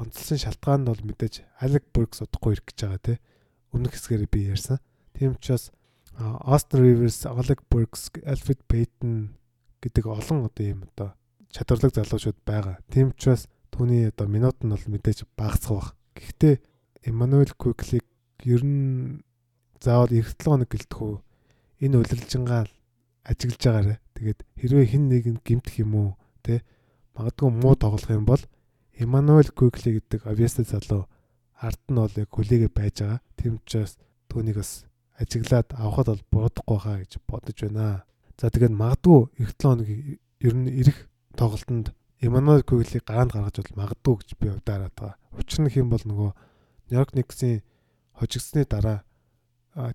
онцлсан 0.00 0.38
шалтгаан 0.40 0.80
нь 0.82 0.90
бол 0.90 1.02
мэдээж 1.04 1.34
Alec 1.60 1.84
Burks 1.92 2.24
удахгүй 2.24 2.56
ирэх 2.56 2.66
гэж 2.72 2.78
байгаа 2.80 3.02
тий. 3.04 3.18
Өмнөх 3.76 3.92
хэсгээр 3.92 4.24
би 4.32 4.48
ярьсан. 4.48 4.80
Тийм 5.12 5.36
учраас 5.36 5.68
Austin 6.18 6.80
Rivers, 6.82 7.28
Alec 7.28 7.60
Burks, 7.70 8.10
Alfred 8.24 8.64
Payton 8.66 9.36
гэдэг 9.84 10.04
олон 10.08 10.48
одоо 10.48 10.64
ийм 10.64 10.88
одоо 10.90 11.14
чадварлаг 11.54 11.92
залуучууд 11.94 12.38
байгаа. 12.44 12.76
Тийм 12.92 13.12
учраас 13.12 13.48
түүний 13.72 14.08
одоо 14.10 14.26
минут 14.28 14.60
нь 14.64 14.72
бол 14.72 14.84
мэдээж 14.92 15.24
багасах 15.36 15.72
бах. 15.72 15.88
Гэхдээ 16.18 16.54
Emmanuel 17.08 17.50
Quickly 17.56 18.00
ер 18.44 18.62
нь 18.64 19.22
заавал 19.80 20.12
эх 20.12 20.34
7 20.36 20.44
хоног 20.44 20.68
гэлтэх 20.68 21.00
үү? 21.00 21.16
Энэ 21.84 21.96
удирдлагынгаа 22.02 22.66
ажиглаж 23.24 23.62
байгаарэ. 23.62 24.00
Тэгээд 24.18 24.40
хэрвээ 24.58 24.86
хин 24.90 25.04
нэг 25.08 25.24
нь 25.30 25.40
гимтэх 25.44 25.78
юм 25.80 25.94
уу, 25.94 26.10
тэ? 26.42 26.66
Магадгүй 27.14 27.50
муу 27.54 27.74
тоглох 27.78 28.10
юм 28.10 28.26
бол 28.26 28.42
Emmanuel 28.98 29.48
Quickly 29.54 30.02
гэдэг 30.02 30.26
obvious 30.26 30.58
залуу 30.58 31.06
ард 31.54 31.80
нь 31.88 31.98
бол 31.98 32.14
яг 32.18 32.28
хүлээгээ 32.30 32.70
байж 32.74 32.96
байгаа. 33.02 33.20
Тийм 33.38 33.62
учраас 33.62 33.96
түүнийг 34.28 34.58
бас 34.58 34.84
ажиглаад 35.18 35.68
авахд 35.74 36.08
бол 36.10 36.22
буруудахгүй 36.30 36.78
хаа 36.78 36.96
гэж 37.02 37.12
бодож 37.26 37.58
байна. 37.62 38.04
За 38.38 38.50
тэгээд 38.50 38.74
магадгүй 38.74 39.20
эх 39.42 39.50
7 39.54 39.62
хоног 39.62 39.88
ер 39.88 40.54
нь 40.54 40.70
ирэх 40.70 41.07
тоглолтод 41.38 41.94
Эммануэл 42.18 42.66
Квилийг 42.66 43.06
гараанд 43.06 43.30
гаргаж 43.30 43.62
бол 43.62 43.78
магадгүй 43.78 44.14
гэж 44.18 44.30
би 44.42 44.50
удаарад 44.50 44.90
байгаа. 44.98 45.16
Учир 45.38 45.62
нь 45.62 45.70
хэм 45.70 45.86
бол 45.86 46.02
нөгөө 46.02 46.30
Нью-Йорк 46.90 47.14
Никсийн 47.14 47.62
хожигдсны 48.18 48.66
дараа 48.66 49.06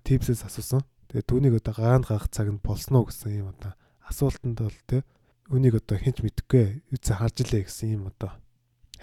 Типсээс 0.07 0.47
асуусан. 0.47 0.87
Тэгээд 1.11 1.27
түүнийг 1.27 1.59
одоо 1.59 1.73
гараанд 1.75 2.07
гаргах 2.07 2.31
цаг 2.31 2.47
нь 2.47 2.63
болсон 2.63 3.03
уу 3.03 3.11
гэсэн 3.11 3.43
юм 3.43 3.51
одоо 3.51 3.75
асуултанд 4.07 4.55
бол 4.55 4.79
тэ 4.87 5.03
үнийг 5.51 5.83
одоо 5.83 5.99
хинч 5.99 6.23
мэдэхгүй 6.23 6.87
үгүй 6.95 7.11
харж 7.11 7.35
илээ 7.43 7.67
гэсэн 7.67 7.99
юм 7.99 8.07
одоо 8.07 8.31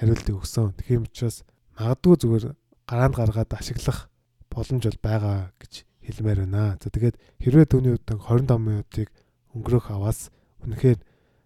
хариултыг 0.01 0.41
өгсөн. 0.41 0.73
Тэгэхээр 0.81 1.05
учраас 1.05 1.45
магадгүй 1.77 2.17
зүгээр 2.25 2.45
гараанд 2.89 3.15
гаргаад 3.21 3.53
ашиглах 3.53 4.09
боломж 4.49 4.89
бол 4.89 5.01
байгаа 5.05 5.53
гэж 5.61 5.85
хэлмээр 6.09 6.49
байна. 6.49 6.81
За 6.81 6.89
тэгээд 6.89 7.21
хэрвээ 7.45 7.67
түүний 7.69 7.93
хувьд 8.01 8.49
25 8.49 8.57
минутыг 8.57 9.09
өнгөрөх 9.53 9.93
аваас 9.93 10.33
үнэхээр 10.65 10.99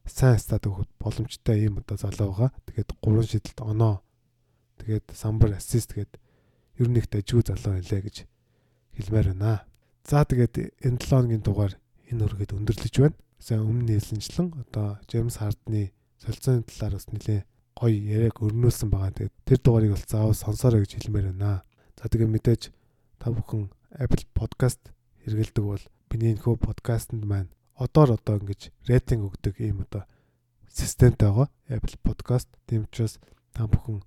сайн 0.06 0.38
стат 0.38 0.66
өгөх 0.68 0.88
боломжтой 1.00 1.64
юм 1.64 1.80
одоо 1.80 1.96
залуу 1.96 2.30
байгаа. 2.32 2.50
Тэгээд 2.68 2.90
3 3.00 3.24
шидэлт 3.24 3.58
оноо 3.60 4.04
тэгээд 4.78 5.06
самбар 5.16 5.56
ассист 5.56 5.92
тэгээд 5.92 6.12
ер 6.80 6.88
нь 6.88 6.98
их 7.00 7.08
дажгүй 7.08 7.42
залуу 7.46 7.80
байлаа 7.80 8.00
гэж 8.04 8.16
хэлмээр 8.96 9.28
байна. 9.32 9.64
За 10.04 10.24
тэгээд 10.24 10.84
энэ 10.84 10.98
7 11.00 11.08
хоногийн 11.08 11.42
дугаар 11.44 11.72
энэ 12.12 12.24
үргээд 12.24 12.52
өндөрлөж 12.52 12.94
байна. 13.00 13.16
За 13.40 13.56
өмнө 13.60 13.96
хэлсэнчлэн 13.96 14.48
одоо 14.60 15.00
Джеймс 15.08 15.40
Хардны 15.40 15.92
солилцооны 16.20 16.64
талаар 16.68 16.94
бас 17.00 17.08
нэлээ 17.08 17.40
гоё 17.74 17.96
яриаг 17.96 18.36
өрнүүлсэн 18.44 18.88
байгаа. 18.92 19.12
Тэгээд 19.16 19.34
тэр 19.44 19.58
дугаарыг 19.64 19.92
бол 19.96 20.04
заавал 20.04 20.36
сонсоорой 20.36 20.84
гэж 20.84 20.92
хэлмээр 21.00 21.32
байна. 21.32 21.64
За 21.96 22.08
тэгээд 22.08 22.32
мэдээж 22.32 22.62
та 23.18 23.32
бүхэн 23.32 23.72
Apple 23.96 24.24
Podcast 24.36 24.80
хэрэгэлдэг 25.24 25.64
бол 25.64 25.84
миний 26.12 26.36
энэ 26.36 26.44
подкастэнд 26.44 27.24
маань 27.24 27.50
одоор 27.78 28.16
одоо 28.18 28.38
ингэж 28.38 28.70
рейтинг 28.88 29.28
өгдөг 29.28 29.58
ийм 29.60 29.82
одоо 29.86 30.04
системтэй 30.70 31.28
байгаа. 31.28 31.48
Apple 31.70 31.98
Podcast 32.02 32.48
тийм 32.66 32.86
учраас 32.86 33.18
та 33.54 33.66
бүхэн 33.66 34.02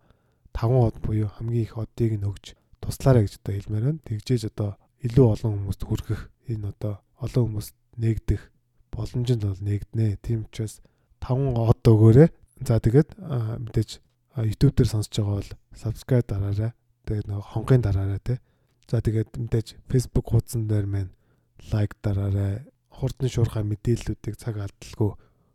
5 0.52 0.88
од 0.88 0.96
буюу 1.04 1.30
хамгийн 1.32 1.64
их 1.64 1.78
одыг 1.78 2.20
нь 2.20 2.28
өгж 2.28 2.56
туслаарай 2.82 3.24
гэж 3.28 3.40
одоо 3.40 3.54
хэлмээр 3.56 3.86
байна. 3.88 4.06
Тэгжээж 4.08 4.44
одоо 4.52 4.76
илүү 5.04 5.26
олон 5.34 5.52
хүмүүст 5.54 5.82
хүргэх 5.86 6.22
энэ 6.52 6.72
одоо 6.74 6.94
олон 7.22 7.44
хүмүүст 7.48 7.76
нээгдэх 8.02 8.42
боломжинд 8.92 9.44
бол 9.46 9.62
нээгднэ. 9.62 10.18
Тийм 10.24 10.48
учраас 10.48 10.82
5 11.22 11.56
од 11.56 11.82
өгөөрэй. 11.88 12.30
За 12.66 12.82
тэгээд 12.82 13.10
мэдээж 13.64 13.90
YouTube 14.38 14.76
дээр 14.78 14.90
сонсож 14.90 15.14
байгаа 15.18 15.38
бол 15.40 15.52
subscribe 15.74 16.28
дараарай. 16.28 16.72
Тэгээд 17.06 17.28
нэг 17.30 17.42
хонхын 17.42 17.82
дараарай 17.82 18.22
те. 18.24 18.42
За 18.90 19.02
тэгээд 19.02 19.38
мэдээж 19.38 19.68
Facebook 19.90 20.30
хуудсан 20.34 20.68
дээр 20.68 20.86
маань 20.86 21.12
лайк 21.72 21.94
дараарай. 22.02 22.66
Хурдны 22.98 23.30
шуурхай 23.30 23.64
мэдээллүүдийг 23.64 24.36
цаг 24.42 24.58
алдалгүй 24.58 25.12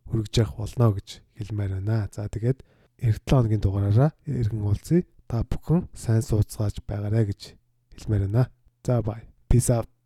хүргэж 0.09 0.35
явах 0.38 0.57
болно 0.62 0.87
гэж 0.94 1.09
хэлмээр 1.37 1.72
байна. 1.83 2.09
За 2.14 2.31
тэгээд 2.31 2.59
эх 3.02 3.18
7 3.26 3.35
хоногийн 3.35 3.62
дугаараараа 3.62 4.11
иргэн 4.31 4.62
уулзъя. 4.62 5.02
Та 5.26 5.42
бүхэн 5.42 5.90
сайн 5.90 6.22
сууцгааж 6.22 6.81
байгаарэ 6.87 7.35
гэж 7.35 7.59
хэлмээр 7.98 8.31
байна. 8.31 8.44
За 8.87 9.02
бай. 9.02 9.26
Peace 9.50 9.74
out. 9.74 9.91